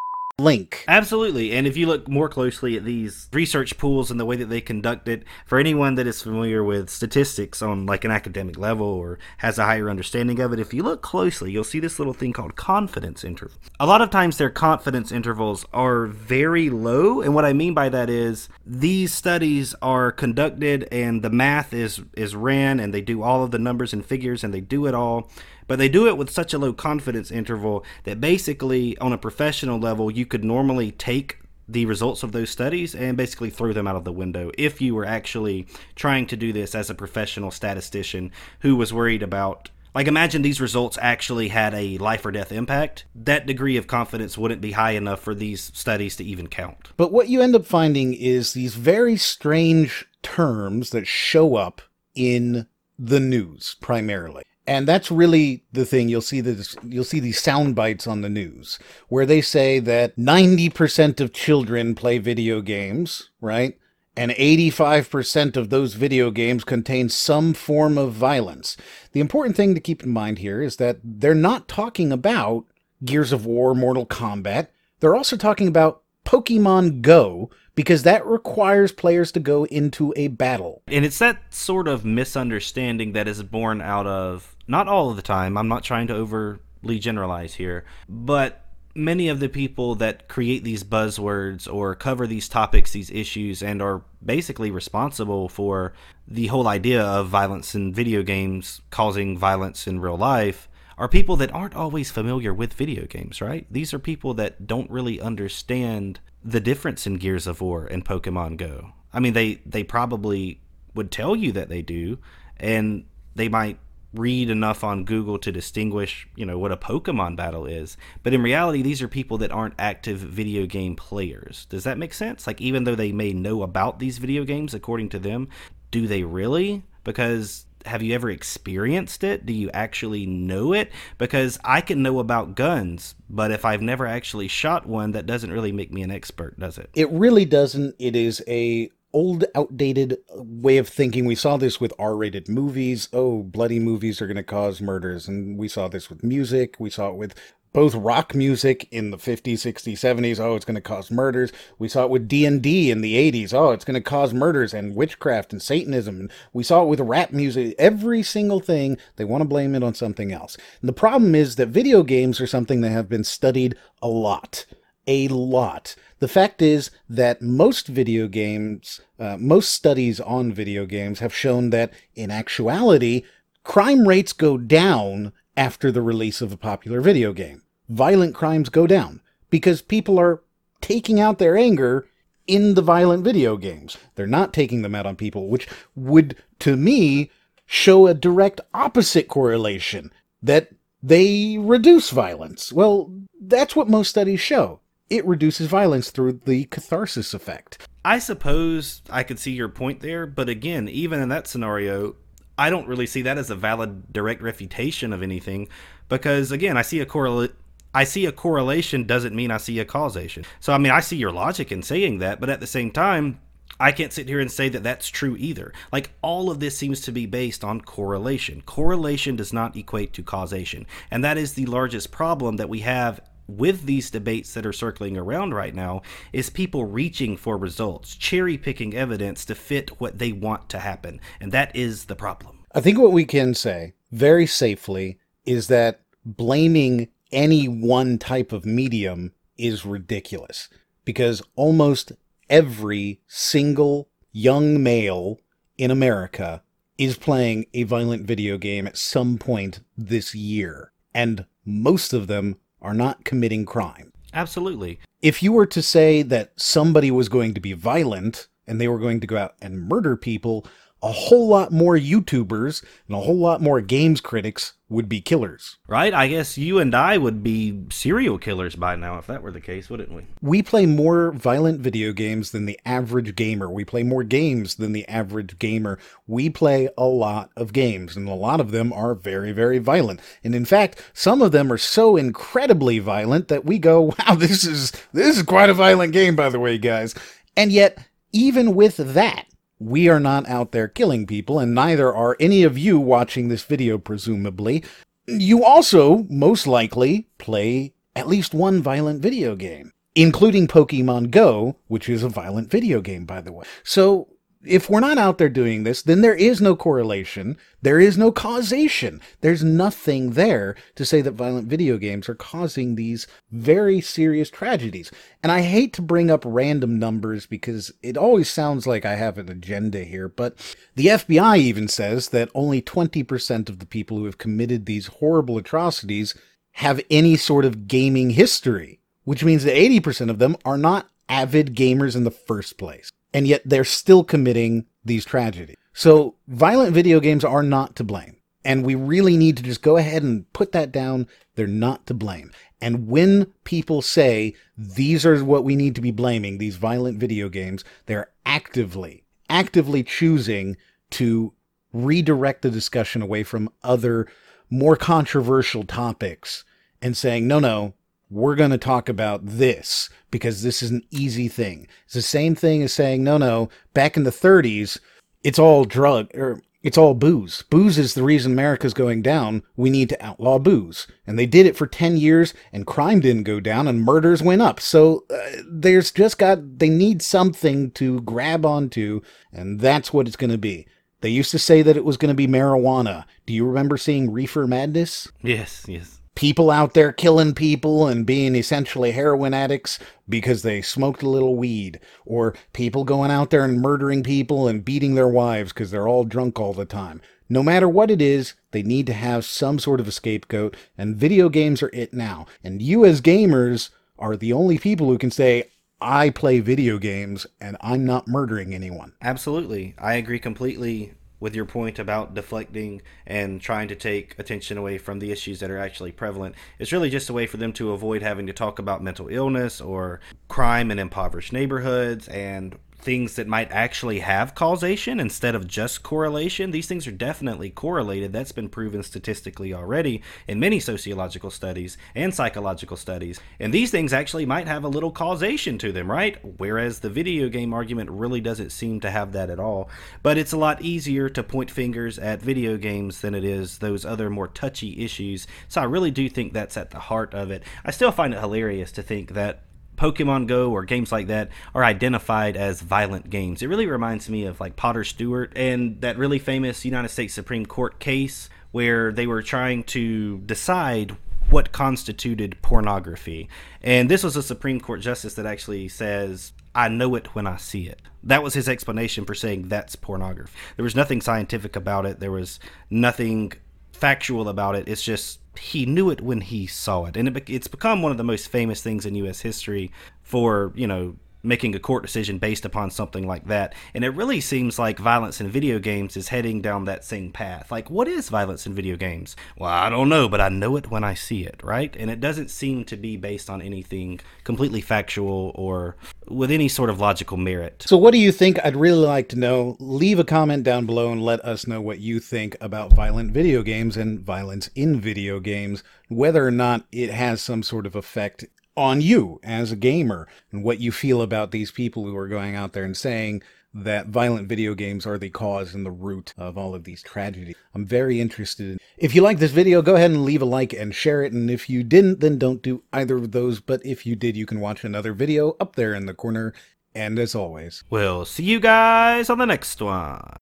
link. 0.41 0.85
Absolutely. 0.89 1.53
And 1.53 1.67
if 1.67 1.77
you 1.77 1.87
look 1.87 2.09
more 2.09 2.29
closely 2.29 2.77
at 2.77 2.85
these 2.85 3.29
research 3.33 3.79
pools 3.79 4.11
and 4.11 4.19
the 4.19 4.25
way 4.25 4.37
that 4.37 4.49
they 4.49 4.61
conduct 4.61 5.09
it, 5.09 5.25
for 5.47 5.59
anyone 5.59 5.95
that 5.97 6.07
is 6.07 6.23
familiar 6.23 6.65
with 6.65 6.91
statistics 6.91 7.63
on 7.63 7.87
like 7.87 8.05
an 8.05 8.11
academic 8.11 8.59
level 8.59 8.87
or 8.87 9.19
has 9.39 9.59
a 9.59 9.65
higher 9.65 9.91
understanding 9.91 10.41
of 10.41 10.53
it, 10.53 10.59
if 10.59 10.75
you 10.75 10.83
look 10.83 11.03
closely, 11.03 11.53
you'll 11.53 11.65
see 11.65 11.81
this 11.81 11.99
little 11.99 12.15
thing 12.15 12.33
called 12.33 12.57
confidence 12.57 13.25
interval. 13.25 13.57
A 13.79 13.87
lot 13.87 14.03
of 14.03 14.11
times 14.11 14.37
their 14.37 14.51
confidence 14.51 15.13
intervals 15.13 15.65
are 15.73 16.07
very 16.07 16.71
low, 16.71 17.21
and 17.21 17.35
what 17.35 17.45
I 17.45 17.53
mean 17.53 17.75
by 17.75 17.89
that 17.89 18.11
is 18.11 18.49
these 18.67 19.13
studies 19.13 19.75
are 19.83 20.13
conducted 20.13 20.89
and 20.91 21.23
the 21.23 21.31
math 21.31 21.73
is 21.73 22.01
is 22.17 22.35
ran 22.35 22.81
and 22.81 22.95
they 22.95 23.01
do 23.01 23.23
all 23.23 23.45
of 23.45 23.51
the 23.51 23.59
numbers 23.59 23.93
and 23.93 24.05
figures 24.05 24.45
and 24.45 24.55
they 24.55 24.61
do 24.61 24.87
it 24.87 24.95
all 24.95 25.31
but 25.71 25.79
they 25.79 25.89
do 25.89 26.09
it 26.09 26.17
with 26.17 26.29
such 26.29 26.53
a 26.53 26.59
low 26.59 26.73
confidence 26.73 27.31
interval 27.31 27.85
that 28.03 28.21
basically, 28.21 28.99
on 28.99 29.13
a 29.13 29.17
professional 29.17 29.79
level, 29.79 30.11
you 30.11 30.27
could 30.27 30.43
normally 30.43 30.91
take 30.91 31.39
the 31.69 31.87
results 31.87 32.25
of 32.25 32.33
those 32.33 32.51
studies 32.51 32.93
and 32.93 33.17
basically 33.17 33.51
throw 33.51 33.73
them 33.73 33.87
out 33.87 33.95
of 33.95 34.03
the 34.03 34.11
window 34.11 34.51
if 34.59 34.81
you 34.81 34.97
were 34.97 35.05
actually 35.05 35.69
trying 35.95 36.27
to 36.27 36.37
do 36.37 36.53
this 36.53 36.75
as 36.75 36.91
a 36.91 36.95
professional 36.97 37.53
statistician 37.53 38.33
who 38.63 38.75
was 38.75 38.93
worried 38.93 39.23
about 39.23 39.71
like 39.95 40.09
imagine 40.09 40.43
these 40.43 40.61
results 40.61 40.99
actually 41.01 41.47
had 41.47 41.73
a 41.73 41.99
life 41.99 42.27
or 42.27 42.33
death 42.33 42.51
impact. 42.51 43.05
That 43.15 43.47
degree 43.47 43.77
of 43.77 43.87
confidence 43.87 44.37
wouldn't 44.37 44.61
be 44.61 44.73
high 44.73 44.93
enough 44.93 45.21
for 45.21 45.37
these 45.37 45.71
studies 45.73 46.17
to 46.17 46.25
even 46.25 46.49
count. 46.49 46.91
But 46.97 47.13
what 47.13 47.29
you 47.29 47.43
end 47.43 47.55
up 47.55 47.65
finding 47.65 48.13
is 48.13 48.55
these 48.55 48.75
very 48.75 49.17
strange 49.17 50.09
terms 50.21 50.91
that 50.91 51.07
show 51.07 51.55
up 51.55 51.81
in 52.17 52.67
the 52.99 53.21
news 53.21 53.77
primarily 53.81 54.43
and 54.71 54.87
that's 54.87 55.11
really 55.11 55.65
the 55.73 55.85
thing. 55.85 56.09
You'll 56.09 56.23
see 56.23 56.41
this 56.41 56.77
you'll 56.87 57.03
see 57.03 57.19
these 57.19 57.43
sound 57.43 57.75
bites 57.75 58.07
on 58.07 58.21
the 58.21 58.29
news 58.29 58.79
where 59.09 59.27
they 59.27 59.41
say 59.41 59.81
that 59.81 60.17
90% 60.17 61.21
of 61.21 61.33
children 61.33 61.97
play 61.97 62.19
video 62.19 62.61
games 62.61 63.31
right? 63.41 63.77
And 64.17 64.31
85% 64.33 65.57
of 65.57 65.71
those 65.71 65.95
video 65.95 66.31
games 66.31 66.63
contain 66.65 67.09
some 67.09 67.53
form 67.55 67.97
of 67.99 68.13
violence. 68.13 68.77
The 69.13 69.21
important 69.21 69.57
thing 69.57 69.75
to 69.75 69.81
keep 69.81 70.03
in 70.03 70.11
mind 70.11 70.39
here 70.39 70.63
is 70.63 70.77
that 70.77 70.99
they're 71.03 71.35
not 71.35 71.69
talking 71.69 72.13
about 72.13 72.67
gears 73.05 73.33
of 73.33 73.47
war 73.47 73.75
mortal 73.75 74.07
kombat. 74.07 74.69
They're 75.01 75.17
also 75.17 75.37
talking 75.37 75.67
about 75.69 76.03
pokemon 76.25 77.03
go 77.03 77.51
because 77.75 78.03
that 78.03 78.27
requires 78.27 78.93
players 78.93 79.33
to 79.33 79.41
go 79.41 79.65
into 79.67 80.13
a 80.17 80.29
battle. 80.29 80.83
And 80.89 81.05
it's 81.05 81.19
that 81.19 81.43
sort 81.53 81.89
of 81.89 82.05
misunderstanding 82.05 83.13
that 83.13 83.29
is 83.29 83.43
born 83.43 83.81
out 83.81 84.07
of 84.07 84.57
not 84.67 84.89
all 84.89 85.11
of 85.11 85.17
the 85.17 85.23
time. 85.23 85.57
I'm 85.57 85.69
not 85.69 85.85
trying 85.85 86.07
to 86.09 86.15
overly 86.15 86.99
generalize 86.99 87.55
here, 87.55 87.85
but 88.09 88.65
many 88.95 89.29
of 89.29 89.41
the 89.41 89.49
people 89.49 89.95
that 89.97 90.29
create 90.29 90.65
these 90.65 90.83
buzzwords 90.83 91.73
or 91.73 91.95
cover 91.95 92.27
these 92.27 92.49
topics, 92.49 92.93
these 92.93 93.11
issues, 93.11 93.63
and 93.63 93.81
are 93.81 94.03
basically 94.25 94.71
responsible 94.71 95.49
for 95.49 95.93
the 96.27 96.49
whole 96.49 96.69
idea 96.69 97.03
of 97.03 97.29
violence 97.29 97.75
in 97.75 97.93
video 97.93 98.23
games 98.23 98.81
causing 98.91 99.39
violence 99.39 99.87
in 99.87 100.01
real 100.01 100.17
life 100.17 100.69
are 101.01 101.09
people 101.09 101.35
that 101.37 101.53
aren't 101.55 101.75
always 101.75 102.11
familiar 102.11 102.53
with 102.53 102.75
video 102.75 103.07
games, 103.07 103.41
right? 103.41 103.67
These 103.71 103.95
are 103.95 103.99
people 103.99 104.35
that 104.35 104.67
don't 104.67 104.91
really 104.91 105.19
understand 105.19 106.21
the 106.45 106.61
difference 106.61 107.07
in 107.07 107.15
Gears 107.15 107.47
of 107.47 107.63
War 107.63 107.87
and 107.87 108.05
Pokemon 108.05 108.59
Go. 108.59 108.93
I 109.11 109.19
mean, 109.19 109.33
they 109.33 109.63
they 109.65 109.83
probably 109.83 110.61
would 110.95 111.11
tell 111.11 111.35
you 111.35 111.53
that 111.53 111.71
they 111.71 111.81
do, 111.81 112.19
and 112.59 113.07
they 113.35 113.49
might 113.49 113.79
read 114.13 114.51
enough 114.51 114.85
on 114.85 115.05
Google 115.05 115.39
to 115.39 115.51
distinguish, 115.51 116.29
you 116.37 116.45
know, 116.45 116.59
what 116.59 116.73
a 116.73 116.77
Pokemon 116.77 117.35
battle 117.35 117.65
is. 117.65 117.97
But 118.23 118.35
in 118.35 118.43
reality, 118.43 118.83
these 118.83 119.01
are 119.01 119.09
people 119.09 119.39
that 119.39 119.53
aren't 119.53 119.75
active 119.79 120.19
video 120.19 120.67
game 120.67 120.97
players. 120.97 121.67
Does 121.71 121.85
that 121.85 121.97
make 121.97 122.13
sense? 122.13 122.47
Like 122.47 122.61
even 122.61 122.85
though 122.85 122.95
they 122.95 123.13
may 123.13 123.33
know 123.33 123.63
about 123.63 124.01
these 124.01 124.19
video 124.19 124.45
games 124.45 124.75
according 124.75 125.09
to 125.11 125.19
them, 125.19 125.49
do 125.91 126.07
they 126.07 126.25
really? 126.25 126.83
Because 127.05 127.65
have 127.87 128.03
you 128.03 128.15
ever 128.15 128.31
experienced 128.31 129.25
it? 129.25 129.47
Do 129.47 129.53
you 129.53 129.71
actually 129.73 130.27
know 130.27 130.73
it? 130.73 130.91
Because 131.19 131.59
I 131.65 131.81
can 131.81 132.03
know 132.03 132.19
about 132.19 132.55
guns, 132.55 133.15
but 133.29 133.51
if 133.51 133.65
I've 133.65 133.83
never 133.83 134.07
actually 134.07 134.49
shot 134.49 134.87
one, 134.87 135.13
that 135.13 135.27
doesn't 135.27 135.53
really 135.53 135.73
make 135.73 135.93
me 135.93 136.03
an 136.03 136.11
expert, 136.11 136.59
does 136.59 136.79
it? 136.79 136.91
It 136.95 137.11
really 137.11 137.45
doesn't. 137.45 137.97
It 137.99 138.17
is 138.17 138.43
a 138.47 138.91
old 139.13 139.45
outdated 139.55 140.19
way 140.37 140.79
of 140.79 140.89
thinking 140.89 141.25
we 141.25 141.35
saw 141.35 141.57
this 141.57 141.81
with 141.81 141.93
r-rated 141.99 142.49
movies 142.49 143.09
oh 143.13 143.43
bloody 143.43 143.81
movies 143.81 144.23
are 144.23 144.29
going 144.29 144.37
to 144.37 144.43
cause 144.45 144.81
murders 144.81 145.27
and 145.27 145.59
we 145.59 145.67
saw 145.67 145.89
this 145.89 146.09
with 146.09 146.23
music 146.23 146.77
we 146.79 146.89
saw 146.89 147.09
it 147.09 147.17
with 147.17 147.35
both 147.73 147.95
rock 147.95 148.35
music 148.35 148.89
in 148.91 149.11
the 149.11 149.17
50s 149.17 149.55
60s 149.55 149.93
70s 149.93 150.41
oh 150.41 150.57
it's 150.57 150.65
going 150.65 150.75
to 150.75 150.81
cause 150.81 151.11
murders. 151.11 151.53
We 151.79 151.89
saw 151.89 152.05
it 152.05 152.11
with 152.11 152.29
d&d 152.29 152.91
in 152.91 153.01
the 153.01 153.33
80s 153.33 153.55
oh 153.55 153.71
it's 153.71 153.85
going 153.85 153.95
to 153.95 154.01
cause 154.01 154.35
murders 154.35 154.75
and 154.75 154.95
witchcraft 154.95 155.53
and 155.53 155.63
satanism. 155.63 156.21
And 156.21 156.33
we 156.53 156.63
saw 156.63 156.83
it 156.83 156.89
with 156.89 157.01
rap 157.01 157.33
music 157.33 157.75
every 157.79 158.23
single 158.23 158.61
thing 158.61 158.99
they 159.17 159.25
want 159.25 159.43
to 159.43 159.49
blame 159.49 159.75
it 159.75 159.83
on 159.83 159.95
something 159.95 160.33
else. 160.33 160.57
And 160.81 160.89
the 160.89 160.95
problem 160.95 161.35
is 161.35 161.57
that 161.57 161.69
video 161.69 162.03
games 162.03 162.41
are 162.41 162.47
something 162.47 162.81
that 162.81 162.91
have 162.91 163.09
been 163.09 163.25
studied 163.25 163.77
a 164.03 164.09
lot 164.09 164.67
a 165.07 165.29
lot. 165.29 165.97
The 166.21 166.29
fact 166.29 166.63
is 166.63 166.91
that 167.09 167.43
most 167.43 167.89
video 167.89 168.29
games 168.29 169.01
uh, 169.19 169.37
most 169.39 169.73
studies 169.73 170.21
on 170.21 170.53
video 170.53 170.87
games 170.87 171.21
have 171.21 171.35
shown 171.35 171.71
that 171.71 171.93
in 172.15 172.31
actuality 172.31 173.25
crime 173.65 174.07
rates 174.07 174.33
go 174.33 174.57
down 174.57 175.33
after 175.61 175.93
the 175.93 176.01
release 176.01 176.41
of 176.41 176.53
a 176.53 176.57
popular 176.57 177.03
video 177.03 177.35
game. 177.35 177.63
Violent 177.91 178.35
crimes 178.35 178.71
go 178.71 178.87
down 178.87 179.21
because 179.51 179.83
people 179.83 180.19
are 180.19 180.43
taking 180.81 181.21
out 181.21 181.37
their 181.37 181.55
anger 181.55 182.09
in 182.47 182.73
the 182.73 182.81
violent 182.81 183.23
video 183.23 183.59
games. 183.59 183.99
They're 184.15 184.27
not 184.27 184.55
taking 184.55 184.81
them 184.81 184.95
out 184.95 185.05
on 185.05 185.17
people, 185.17 185.49
which 185.49 185.69
would, 185.95 186.35
to 186.61 186.79
me, 186.79 187.31
show 187.67 188.07
a 188.07 188.15
direct 188.15 188.63
opposite 188.73 189.29
correlation 189.29 190.11
that 190.43 190.71
they 191.03 191.59
reduce 191.59 192.09
violence. 192.09 192.73
Well, 192.73 193.13
that's 193.39 193.77
what 193.77 193.87
most 193.87 194.09
studies 194.09 194.41
show. 194.41 194.81
It 195.11 195.27
reduces 195.27 195.67
violence 195.67 196.11
through 196.11 196.41
the 196.47 196.65
catharsis 196.65 197.35
effect. 197.35 197.87
I 198.03 198.19
suppose 198.19 199.03
I 199.11 199.25
could 199.25 199.39
see 199.39 199.53
your 199.53 199.69
point 199.69 200.01
there, 200.01 200.25
but 200.25 200.49
again, 200.49 200.89
even 200.89 201.21
in 201.21 201.29
that 201.29 201.47
scenario, 201.47 202.17
I 202.61 202.69
don't 202.69 202.87
really 202.87 203.07
see 203.07 203.23
that 203.23 203.39
as 203.39 203.49
a 203.49 203.55
valid 203.55 204.13
direct 204.13 204.43
refutation 204.43 205.15
of 205.15 205.23
anything 205.23 205.69
because 206.11 206.53
again, 206.53 206.77
I 206.77 206.83
see 206.83 207.01
a 207.01 207.07
correlate 207.07 207.55
I 207.95 208.05
see 208.05 208.27
a 208.27 208.33
correlation 208.33 209.05
doesn't 209.05 209.35
mean 209.35 209.51
I 209.51 209.57
see 209.57 209.79
a 209.81 209.87
causation. 209.87 210.45
So 210.61 210.75
I 210.75 210.79
mean, 210.79 210.93
I 210.93 211.01
see 211.01 211.17
your 211.17 211.33
logic 211.33 211.73
in 211.73 211.83
saying 211.83 212.19
that, 212.19 212.39
but 212.39 212.51
at 212.51 212.61
the 212.61 212.67
same 212.67 212.91
time, 212.91 213.41
I 213.81 213.93
can't 213.93 214.13
sit 214.13 214.29
here 214.29 214.41
and 214.41 214.53
say 214.53 214.69
that 214.69 214.83
that's 214.83 215.09
true 215.09 215.37
either. 215.39 215.73
Like 215.91 216.11
all 216.21 216.51
of 216.51 216.61
this 216.61 216.77
seems 216.77 217.01
to 217.03 217.13
be 217.13 217.25
based 217.25 217.65
on 217.65 217.81
correlation. 217.81 218.61
Correlation 218.67 219.37
does 219.37 219.55
not 219.55 219.75
equate 219.75 220.13
to 220.13 220.23
causation, 220.23 220.87
and 221.11 221.25
that 221.25 221.39
is 221.39 221.55
the 221.55 221.65
largest 221.65 222.13
problem 222.13 222.57
that 222.57 222.69
we 222.69 222.81
have 222.81 223.21
with 223.59 223.85
these 223.85 224.11
debates 224.11 224.55
that 224.55 224.67
are 224.67 224.73
circling 224.73 225.17
around 225.17 225.55
right 225.55 225.75
now 225.75 226.03
is 226.33 226.51
people 226.51 226.85
reaching 226.85 227.37
for 227.37 227.57
results, 227.57 228.17
cherry 228.17 228.57
picking 228.57 228.95
evidence 228.95 229.45
to 229.47 229.55
fit 229.55 230.01
what 230.01 230.19
they 230.19 230.33
want 230.33 230.69
to 230.71 230.79
happen. 230.79 231.21
And 231.41 231.53
that 231.53 231.75
is 231.75 232.07
the 232.07 232.17
problem. 232.17 232.65
I 232.75 232.81
think 232.81 232.99
what 232.99 233.13
we 233.13 233.25
can 233.25 233.55
say 233.55 233.95
very 234.13 234.47
safely 234.47 235.19
is 235.45 235.69
that 235.69 236.03
blaming 236.25 237.09
any 237.33 237.67
one 237.67 238.19
type 238.19 238.53
of 238.53 238.67
medium 238.67 239.33
is 239.57 239.85
ridiculous 239.85 240.69
because 241.05 241.43
almost 241.57 242.13
every 242.49 243.21
single 243.27 244.09
young 244.33 244.83
male 244.83 245.39
in 245.79 245.91
America 245.91 246.63
is 246.99 247.17
playing 247.17 247.67
a 247.73 247.85
violent 247.85 248.27
video 248.27 248.59
game 248.59 248.87
at 248.87 248.97
some 248.97 249.39
point 249.39 249.81
this 249.97 250.35
year. 250.35 250.93
And 251.15 251.47
most 251.65 252.13
of 252.13 252.27
them 252.27 252.57
are 252.83 252.95
not 252.95 253.25
committing 253.25 253.65
crime. 253.65 254.13
Absolutely. 254.33 255.01
If 255.23 255.43
you 255.43 255.53
were 255.53 255.67
to 255.67 255.83
say 255.83 256.23
that 256.23 256.53
somebody 256.57 257.11
was 257.11 257.29
going 257.29 257.55
to 257.55 257.61
be 257.61 257.73
violent 257.73 258.49
and 258.67 258.81
they 258.81 258.89
were 258.89 258.99
going 258.99 259.21
to 259.21 259.27
go 259.27 259.37
out 259.37 259.55
and 259.61 259.89
murder 259.89 260.17
people, 260.17 260.67
a 261.03 261.13
whole 261.13 261.49
lot 261.49 261.73
more 261.73 261.97
YouTubers 261.97 262.83
and 263.07 263.17
a 263.17 263.21
whole 263.21 263.39
lot 263.39 263.63
more 263.63 263.81
games 263.81 264.21
critics 264.21 264.75
would 264.89 265.09
be 265.09 265.21
killers. 265.21 265.79
Right? 265.87 266.13
I 266.13 266.27
guess 266.27 266.59
you 266.59 266.79
and 266.79 266.95
I 266.95 267.17
would 267.17 267.43
be 267.43 267.85
serial 267.91 268.39
killers 268.39 268.75
by 268.75 268.97
now 268.97 269.19
if 269.19 269.27
that 269.29 269.43
were 269.43 269.53
the 269.53 269.61
case, 269.61 269.89
wouldn't 269.89 270.13
we? 270.13 270.27
We 270.43 270.63
play 270.63 270.85
more 270.85 271.31
violent 271.31 271.81
video 271.81 272.13
games 272.13 272.51
than 272.51 272.67
the 272.67 272.79
average 272.85 273.37
gamer. 273.37 273.71
We 273.71 273.85
play 273.85 274.03
more 274.03 274.25
games 274.25 274.75
than 274.75 274.93
the 274.93 275.09
average 275.09 275.59
gamer. 275.59 275.99
We 276.27 276.51
play 276.51 276.89
a 276.99 277.05
lot 277.05 277.51
of 277.57 277.73
games, 277.73 278.17
and 278.17 278.29
a 278.29 278.35
lot 278.35 278.61
of 278.61 278.73
them 278.73 278.93
are 278.93 279.15
very, 279.15 279.53
very 279.53 279.79
violent. 279.79 280.21
And 280.43 280.55
in 280.55 280.65
fact, 280.65 281.11
some 281.15 281.41
of 281.41 281.53
them 281.53 281.73
are 281.73 281.79
so 281.79 282.17
incredibly 282.17 282.99
violent 282.99 283.49
that 283.49 283.65
we 283.65 283.79
go, 283.79 284.01
wow, 284.19 284.35
this 284.35 284.65
is 284.65 284.93
this 285.13 285.37
is 285.37 285.45
quite 285.45 285.71
a 285.71 285.75
violent 285.75 286.13
game, 286.13 286.35
by 286.35 286.49
the 286.49 286.61
way, 286.61 286.79
guys. 286.79 287.15
And 287.57 287.73
yet, 287.73 287.99
even 288.33 288.75
with 288.75 288.97
that, 288.97 289.47
we 289.81 290.09
are 290.09 290.21
not 290.21 290.49
out 290.49 290.73
there 290.73 290.87
killing 290.87 291.27
people, 291.27 291.59
and 291.59 291.75
neither 291.75 292.15
are 292.15 292.37
any 292.39 292.63
of 292.63 292.79
you 292.79 293.01
watching 293.01 293.49
this 293.49 293.65
video, 293.65 293.99
presumably. 293.99 294.85
You 295.27 295.65
also, 295.65 296.27
most 296.29 296.67
likely, 296.67 297.29
play 297.39 297.95
at 298.15 298.29
least 298.29 298.53
one 298.55 298.83
violent 298.83 299.23
video 299.23 299.57
game, 299.57 299.93
including 300.15 300.69
Pokemon 300.69 301.31
Go, 301.31 301.77
which 301.89 302.09
is 302.09 302.23
a 302.23 302.29
violent 302.29 302.71
video 302.71 303.01
game, 303.01 303.25
by 303.25 303.41
the 303.41 303.53
way. 303.53 303.65
So 303.83 304.29
if 304.65 304.91
we're 304.91 305.01
not 305.01 305.17
out 305.17 305.39
there 305.39 305.49
doing 305.49 305.85
this, 305.85 306.03
then 306.03 306.21
there 306.21 306.35
is 306.35 306.61
no 306.61 306.77
correlation. 306.77 307.57
There 307.81 307.99
is 307.99 308.19
no 308.19 308.31
causation. 308.31 309.21
There's 309.41 309.65
nothing 309.65 310.33
there 310.33 310.77
to 310.97 311.05
say 311.05 311.23
that 311.23 311.33
violent 311.33 311.69
video 311.69 311.97
games 311.97 312.29
are 312.29 312.35
causing 312.35 312.95
these 312.95 313.27
very 313.51 314.03
serious 314.03 314.51
tragedies. 314.51 315.11
And 315.43 315.51
I 315.51 315.63
hate 315.63 315.95
to 315.95 316.03
bring 316.03 316.31
up 316.31 316.43
random 316.45 316.99
numbers 316.99 317.47
because 317.47 317.91
it 318.03 318.19
always 318.19 318.51
sounds 318.51 318.87
like 318.87 319.07
I 319.07 319.15
have 319.15 319.39
an 319.39 319.51
agenda 319.51 320.05
here, 320.05 320.29
but 320.29 320.57
the 320.95 321.07
FBI 321.07 321.59
even 321.59 321.89
says 321.89 322.29
that 322.29 322.51
only 322.55 322.83
20% 322.83 323.71
of 323.71 323.79
the 323.79 323.87
people 323.87 324.19
who 324.19 324.27
have 324.27 324.39
committed 324.39 324.85
these 324.85 325.07
horrible 325.07 325.57
atrocities 325.57 326.35
have 326.73 327.01
any 327.11 327.37
sort 327.37 327.65
of 327.65 327.89
gaming 327.89 328.31
history, 328.31 329.01
which 329.25 329.43
means 329.43 329.65
that 329.65 329.75
80% 329.75 330.29
of 330.29 330.39
them 330.39 330.57
are 330.67 330.79
not 330.79 331.09
avid 331.31 331.75
gamers 331.75 332.15
in 332.15 332.25
the 332.25 332.31
first 332.31 332.77
place 332.77 333.11
and 333.33 333.47
yet 333.47 333.63
they're 333.65 333.85
still 333.85 334.25
committing 334.25 334.87
these 335.05 335.25
tragedies. 335.25 335.77
So 335.93 336.37
violent 336.49 336.95
video 336.95 337.21
games 337.21 337.45
are 337.45 337.63
not 337.63 337.97
to 337.97 338.05
blame. 338.05 338.37
And 338.65 338.85
we 338.85 338.95
really 338.95 339.37
need 339.37 339.57
to 339.57 339.63
just 339.63 339.83
go 339.83 339.97
ahead 339.97 340.23
and 340.23 340.51
put 340.53 340.73
that 340.73 340.93
down. 340.93 341.27
They're 341.55 341.67
not 341.67 342.07
to 342.07 342.15
blame. 342.15 342.53
And 342.81 343.09
when 343.09 343.47
people 343.65 344.03
say 344.03 344.55
these 344.77 345.25
are 345.25 345.43
what 345.45 345.65
we 345.65 345.77
need 345.77 345.95
to 345.95 346.01
be 346.01 346.11
blaming, 346.11 346.59
these 346.59 346.77
violent 346.77 347.19
video 347.19 347.49
games, 347.49 347.85
they're 348.07 348.31
actively, 348.45 349.25
actively 349.49 350.03
choosing 350.03 350.77
to 351.11 351.55
redirect 351.93 352.63
the 352.63 352.71
discussion 352.71 353.23
away 353.23 353.43
from 353.43 353.71
other 353.83 354.27
more 354.69 354.97
controversial 354.97 355.83
topics 355.83 356.65
and 357.03 357.17
saying, 357.17 357.49
no, 357.49 357.59
no, 357.59 357.95
we're 358.31 358.55
going 358.55 358.71
to 358.71 358.79
talk 358.79 359.09
about 359.09 359.45
this 359.45 360.09
because 360.31 360.63
this 360.63 360.83
is 360.83 360.91
an 360.91 361.03
easy 361.11 361.49
thing. 361.49 361.89
It's 362.05 362.15
the 362.15 362.23
same 362.23 362.55
thing 362.55 362.83
as 362.83 362.93
saying, 362.93 363.25
no, 363.25 363.37
no, 363.37 363.69
back 363.93 364.17
in 364.17 364.23
the 364.23 364.31
30s, 364.31 364.99
it's 365.43 365.59
all 365.59 365.85
drug 365.85 366.31
or 366.35 366.63
it's 366.83 366.97
all 366.97 367.15
booze. 367.15 367.63
Booze 367.69 367.99
is 367.99 368.15
the 368.15 368.23
reason 368.23 368.53
America's 368.53 368.95
going 368.95 369.21
down. 369.21 369.63
We 369.77 369.91
need 369.91 370.09
to 370.11 370.25
outlaw 370.25 370.59
booze. 370.59 371.07
And 371.27 371.39
they 371.39 371.45
did 371.45 371.67
it 371.67 371.77
for 371.77 371.87
10 371.87 372.17
years 372.17 372.55
and 372.73 372.87
crime 372.87 373.21
didn't 373.21 373.43
go 373.43 373.61
down 373.61 373.89
and 373.89 374.03
murders 374.03 374.43
went 374.43 374.63
up. 374.63 374.81
So 374.81 375.25
uh, 375.29 375.63
there's 375.69 376.13
just 376.13 376.39
got, 376.39 376.79
they 376.79 376.89
need 376.89 377.21
something 377.23 377.91
to 377.93 378.21
grab 378.21 378.65
onto 378.65 379.21
and 379.53 379.81
that's 379.81 380.13
what 380.13 380.27
it's 380.27 380.37
going 380.37 380.51
to 380.53 380.59
be. 380.59 380.87
They 381.21 381.29
used 381.29 381.51
to 381.51 381.59
say 381.59 381.83
that 381.83 381.99
it 381.99 382.05
was 382.05 382.17
going 382.17 382.31
to 382.31 382.35
be 382.35 382.47
marijuana. 382.47 383.25
Do 383.45 383.53
you 383.53 383.67
remember 383.67 383.99
seeing 383.99 384.33
Reefer 384.33 384.67
Madness? 384.67 385.29
Yes, 385.43 385.85
yes 385.87 386.20
people 386.41 386.71
out 386.71 386.95
there 386.95 387.13
killing 387.13 387.53
people 387.53 388.09
and 388.09 388.25
being 388.25 388.57
essentially 388.57 389.11
heroin 389.11 389.53
addicts 389.53 389.99
because 390.27 390.63
they 390.63 390.81
smoked 390.81 391.23
a 391.23 391.29
little 391.29 391.55
weed, 391.55 392.01
or 392.25 392.55
people 392.73 393.05
going 393.05 393.31
out 393.31 393.51
there 393.51 393.63
and 393.63 393.79
murdering 393.79 394.23
people 394.23 394.67
and 394.67 394.83
beating 394.83 395.17
their 395.17 395.29
wives 395.29 395.71
because 395.71 395.91
they're 395.91 396.09
all 396.09 396.25
drunk 396.25 396.59
all 396.59 396.73
the 396.73 396.87
time. 396.87 397.21
No 397.51 397.63
matter 397.63 397.87
what 397.87 398.11
it 398.11 398.23
is, 398.23 398.55
they 398.71 398.83
need 398.83 399.07
to 399.09 399.13
have 399.13 399.45
some 399.45 399.79
sort 399.79 400.01
of 400.01 400.09
a 400.09 400.13
scapegoat, 400.13 400.79
and 400.97 401.15
video 401.15 401.51
games 401.51 401.83
are 401.83 401.91
it 401.93 402.15
now. 402.15 402.47
And 402.65 402.81
you, 402.81 403.05
as 403.05 403.21
gamers, 403.21 403.91
are 404.19 404.35
the 404.35 404.55
only 404.55 404.79
people 404.79 405.09
who 405.09 405.19
can 405.19 405.31
say, 405.31 405.65
I 406.01 406.31
play 406.31 406.61
video 406.61 406.97
games 406.97 407.47
and 407.61 407.77
I'm 407.83 408.07
not 408.07 408.27
murdering 408.27 408.75
anyone. 408.75 409.13
Absolutely. 409.21 409.95
I 409.99 410.15
agree 410.15 410.39
completely 410.39 411.13
with 411.41 411.55
your 411.55 411.65
point 411.65 411.99
about 411.99 412.35
deflecting 412.35 413.03
and 413.27 413.61
trying 413.61 413.89
to 413.89 413.97
take 413.97 414.39
attention 414.39 414.79
away 414.79 414.99
from 414.99 415.19
the 415.19 415.33
issues 415.33 415.59
that 415.61 415.71
are 415.71 415.79
actually 415.79 416.13
prevalent. 416.13 416.55
It's 416.79 416.93
really 416.93 417.11
just 417.11 417.31
a 417.31 417.33
way 417.33 417.47
for 417.47 417.57
them 417.57 417.73
to 417.75 417.93
avoid 417.93 418.23
having 418.23 418.47
to 418.47 418.53
talk 418.53 418.79
about 418.79 419.03
mental 419.03 419.29
illness 419.29 419.81
or 419.81 420.21
crime 420.49 420.91
in 420.91 420.99
impoverished 420.99 421.53
neighborhoods 421.53 422.29
and 422.29 422.79
things 423.01 423.37
that 423.37 423.47
might 423.47 423.71
actually 423.73 424.21
have 424.21 424.55
causation 424.55 425.21
instead 425.21 425.55
of 425.55 425.67
just 425.67 426.03
correlation. 426.03 426.71
These 426.71 426.87
things 426.87 427.07
are 427.07 427.13
definitely 427.13 427.71
correlated. 427.71 428.33
That's 428.33 428.53
been 428.53 428.69
proven 428.69 429.03
statistically 429.03 429.73
already 429.75 430.23
in 430.47 430.61
many 430.61 430.81
sociological 430.81 431.51
studies 431.51 431.97
and 432.15 432.35
psychological 432.35 432.97
studies. 432.97 433.41
And 433.59 433.73
these 433.73 433.91
things 433.91 434.13
actually 434.13 434.47
might 434.47 434.69
have 434.69 434.85
a 434.85 434.89
little 434.89 435.11
causation 435.11 435.79
to 435.79 435.93
them, 435.93 436.11
right? 436.11 436.39
Whereas 436.59 437.01
the 437.01 437.11
video 437.11 437.49
game 437.49 437.73
argument 437.73 438.11
really 438.11 438.41
doesn't 438.41 438.71
seem 438.71 439.01
to 439.01 439.11
have 439.11 439.33
that 439.33 439.51
at 439.51 439.61
all. 439.61 439.91
But 440.23 440.39
it's 440.39 440.53
a 440.53 440.59
lot 440.59 440.83
easier 440.83 441.29
to 441.31 441.43
point 441.43 441.71
fingers 441.71 442.19
at 442.19 442.43
video 442.43 442.77
games 442.77 443.21
than 443.21 443.35
it 443.35 443.45
is 443.45 443.79
those 443.79 444.05
other 444.05 444.31
more 444.31 444.49
touchy 444.49 445.05
issues. 445.05 445.47
So 445.69 445.81
I 445.81 445.85
really 445.85 446.11
do 446.11 446.29
think 446.29 446.53
that's 446.53 446.77
at 446.77 446.91
the 446.91 446.99
heart 446.99 447.35
of 447.35 447.51
it. 447.51 447.63
I 447.85 447.91
still 447.91 448.13
find 448.13 448.35
it 448.35 448.41
hilarious 448.41 448.93
to 448.93 449.03
think 449.03 449.33
that 449.33 449.63
Pokemon 450.01 450.47
Go 450.47 450.71
or 450.71 450.85
games 450.85 451.13
like 451.13 451.27
that 451.27 451.51
are 451.75 451.85
identified 451.85 452.57
as 452.57 452.81
violent 452.81 453.29
games. 453.29 453.63
It 453.63 453.69
really 453.69 453.87
reminds 453.87 454.31
me 454.31 454.47
of 454.47 454.59
like 454.59 454.75
Potter 454.75 455.05
Stewart 455.05 455.53
and 455.55 456.01
that 456.01 456.17
really 456.17 456.39
famous 456.39 456.87
United 456.87 457.11
States 457.11 457.35
Supreme 457.35 457.67
Court 457.67 457.99
case 457.99 458.49
where 458.73 459.13
they 459.13 459.27
were 459.27 459.43
trying 459.43 459.85
to 459.85 460.39
decide 460.39 461.17
what 461.51 461.73
constituted 461.73 462.57
pornography. 462.63 463.49
And 463.83 464.11
this 464.11 464.25
was 464.25 464.37
a 464.37 464.43
Supreme 464.43 464.81
Court 464.81 465.01
justice 465.01 465.35
that 465.35 465.47
actually 465.47 465.89
says, 465.89 466.53
I 466.75 466.89
know 466.89 467.15
it 467.17 467.35
when 467.35 467.47
I 467.47 467.57
see 467.57 467.87
it. 467.87 468.01
That 468.23 468.43
was 468.43 468.55
his 468.55 468.69
explanation 468.69 469.25
for 469.25 469.35
saying 469.35 469.69
that's 469.69 469.97
pornography. 469.97 470.57
There 470.77 470.85
was 470.85 470.95
nothing 470.95 471.21
scientific 471.21 471.77
about 471.77 472.07
it, 472.07 472.21
there 472.21 472.31
was 472.31 472.59
nothing 472.89 473.53
factual 474.01 474.49
about 474.49 474.75
it. 474.75 474.89
It's 474.89 475.03
just 475.03 475.41
he 475.59 475.85
knew 475.87 476.11
it 476.11 476.21
when 476.21 476.41
he 476.41 476.67
saw 476.67 477.05
it, 477.05 477.17
and 477.17 477.29
it, 477.29 477.51
it's 477.51 477.69
become 477.69 478.03
one 478.03 478.13
of 478.13 478.19
the 478.19 478.25
most 478.25 478.49
famous 478.49 478.83
things 478.83 479.05
in 479.05 479.15
U.S. 479.17 479.41
history 479.41 479.93
for 480.23 480.73
you 480.75 480.87
know 480.87 481.17
making 481.43 481.75
a 481.75 481.81
court 481.81 482.03
decision 482.03 482.39
based 482.39 482.65
upon 482.65 482.91
something 482.91 483.27
like 483.27 483.47
that. 483.47 483.75
And 483.95 484.05
it 484.05 484.11
really 484.11 484.41
seems 484.41 484.79
like 484.79 484.99
violence 484.99 485.41
in 485.41 485.49
video 485.49 485.79
games 485.79 486.17
is 486.17 486.29
heading 486.29 486.61
down 486.61 486.85
that 486.85 487.05
same 487.05 487.33
path. 487.33 487.71
Like, 487.71 487.91
what 487.91 488.09
is 488.09 488.29
violence 488.29 488.67
in 488.67 488.75
video 488.75 488.97
games? 488.97 489.37
Well, 489.57 489.71
I 489.71 489.89
don't 489.89 490.09
know, 490.09 490.29
but 490.29 490.41
I 490.41 490.49
know 490.49 490.77
it 490.77 490.91
when 490.91 491.05
I 491.05 491.15
see 491.15 491.45
it, 491.45 491.61
right? 491.63 491.95
And 491.97 492.11
it 492.11 492.21
doesn't 492.21 492.51
seem 492.51 492.85
to 492.85 492.97
be 492.97 493.17
based 493.17 493.49
on 493.49 493.63
anything 493.63 494.21
completely 494.45 494.81
factual 494.81 495.53
or 495.55 495.97
with 496.29 496.51
any 496.51 496.69
sort 496.69 496.91
of 496.91 497.01
logical 497.01 497.37
merit. 497.37 497.85
So, 497.87 497.97
what 497.97 498.13
do 498.13 498.19
you 498.19 498.33
think? 498.33 498.59
I'd 498.65 498.77
really 498.77 499.07
like 499.07 499.29
to 499.31 499.39
know. 499.39 499.77
Leave 499.79 500.19
a 500.19 500.25
comment 500.25 500.65
down 500.65 500.87
below 500.87 501.13
and 501.13 501.23
let 501.23 501.45
us 501.45 501.67
know 501.67 501.81
what 501.81 501.99
you 501.99 502.21
think 502.21 502.57
about 502.61 502.93
violent 502.93 503.33
video 503.33 503.63
games 503.63 503.97
and 503.97 504.21
violence 504.21 504.71
in 504.75 505.01
video 505.01 505.41
games, 505.41 505.83
whether 506.09 506.47
or 506.47 506.51
not 506.51 506.87
it 506.93 507.11
has 507.11 507.41
some 507.41 507.63
sort 507.63 507.87
of 507.87 507.97
effect 507.97 508.45
on 508.77 509.01
you 509.01 509.41
as 509.43 509.73
a 509.73 509.77
gamer 509.77 510.29
and 510.51 510.65
what 510.65 510.81
you 510.81 510.93
feel 510.93 511.23
about 511.23 511.51
these 511.51 511.71
people 511.71 512.05
who 512.05 512.17
are 512.17 512.29
going 512.29 512.55
out 512.57 512.73
there 512.73 512.85
and 512.85 512.97
saying 512.97 513.43
that 513.73 514.09
violent 514.09 514.49
video 514.49 514.75
games 514.75 515.07
are 515.07 515.19
the 515.19 515.31
cause 515.31 515.75
and 515.75 515.87
the 515.87 515.91
root 515.91 516.35
of 516.37 516.59
all 516.59 516.75
of 516.75 516.85
these 516.85 517.03
tragedies. 517.03 517.55
I'm 517.75 517.87
very 517.87 518.21
interested 518.21 518.73
in. 518.73 518.79
If 518.99 519.15
you 519.15 519.23
like 519.23 519.39
this 519.39 519.53
video, 519.53 519.81
go 519.81 519.95
ahead 519.95 520.11
and 520.11 520.25
leave 520.25 520.43
a 520.43 520.47
like 520.47 520.73
and 520.73 520.95
share 520.95 521.23
it. 521.23 521.33
And 521.33 521.51
if 521.51 521.71
you 521.71 521.83
didn't, 521.85 522.21
then 522.21 522.39
don't 522.39 522.63
do 522.63 522.83
either 522.93 523.17
of 523.17 523.33
those. 523.33 523.61
But 523.61 523.85
if 523.85 524.05
you 524.05 524.17
did, 524.17 524.37
you 524.37 524.47
can 524.47 524.61
watch 524.61 524.85
another 524.85 525.13
video 525.13 525.57
up 525.61 525.77
there 525.77 525.95
in 525.95 526.07
the 526.07 526.15
corner. 526.15 526.53
And 526.95 527.19
as 527.19 527.37
always, 527.37 527.85
we'll 527.89 528.25
see 528.25 528.43
you 528.43 528.59
guys 528.59 529.31
on 529.31 529.39
the 529.39 529.47
next 529.47 529.81
one. 529.81 530.37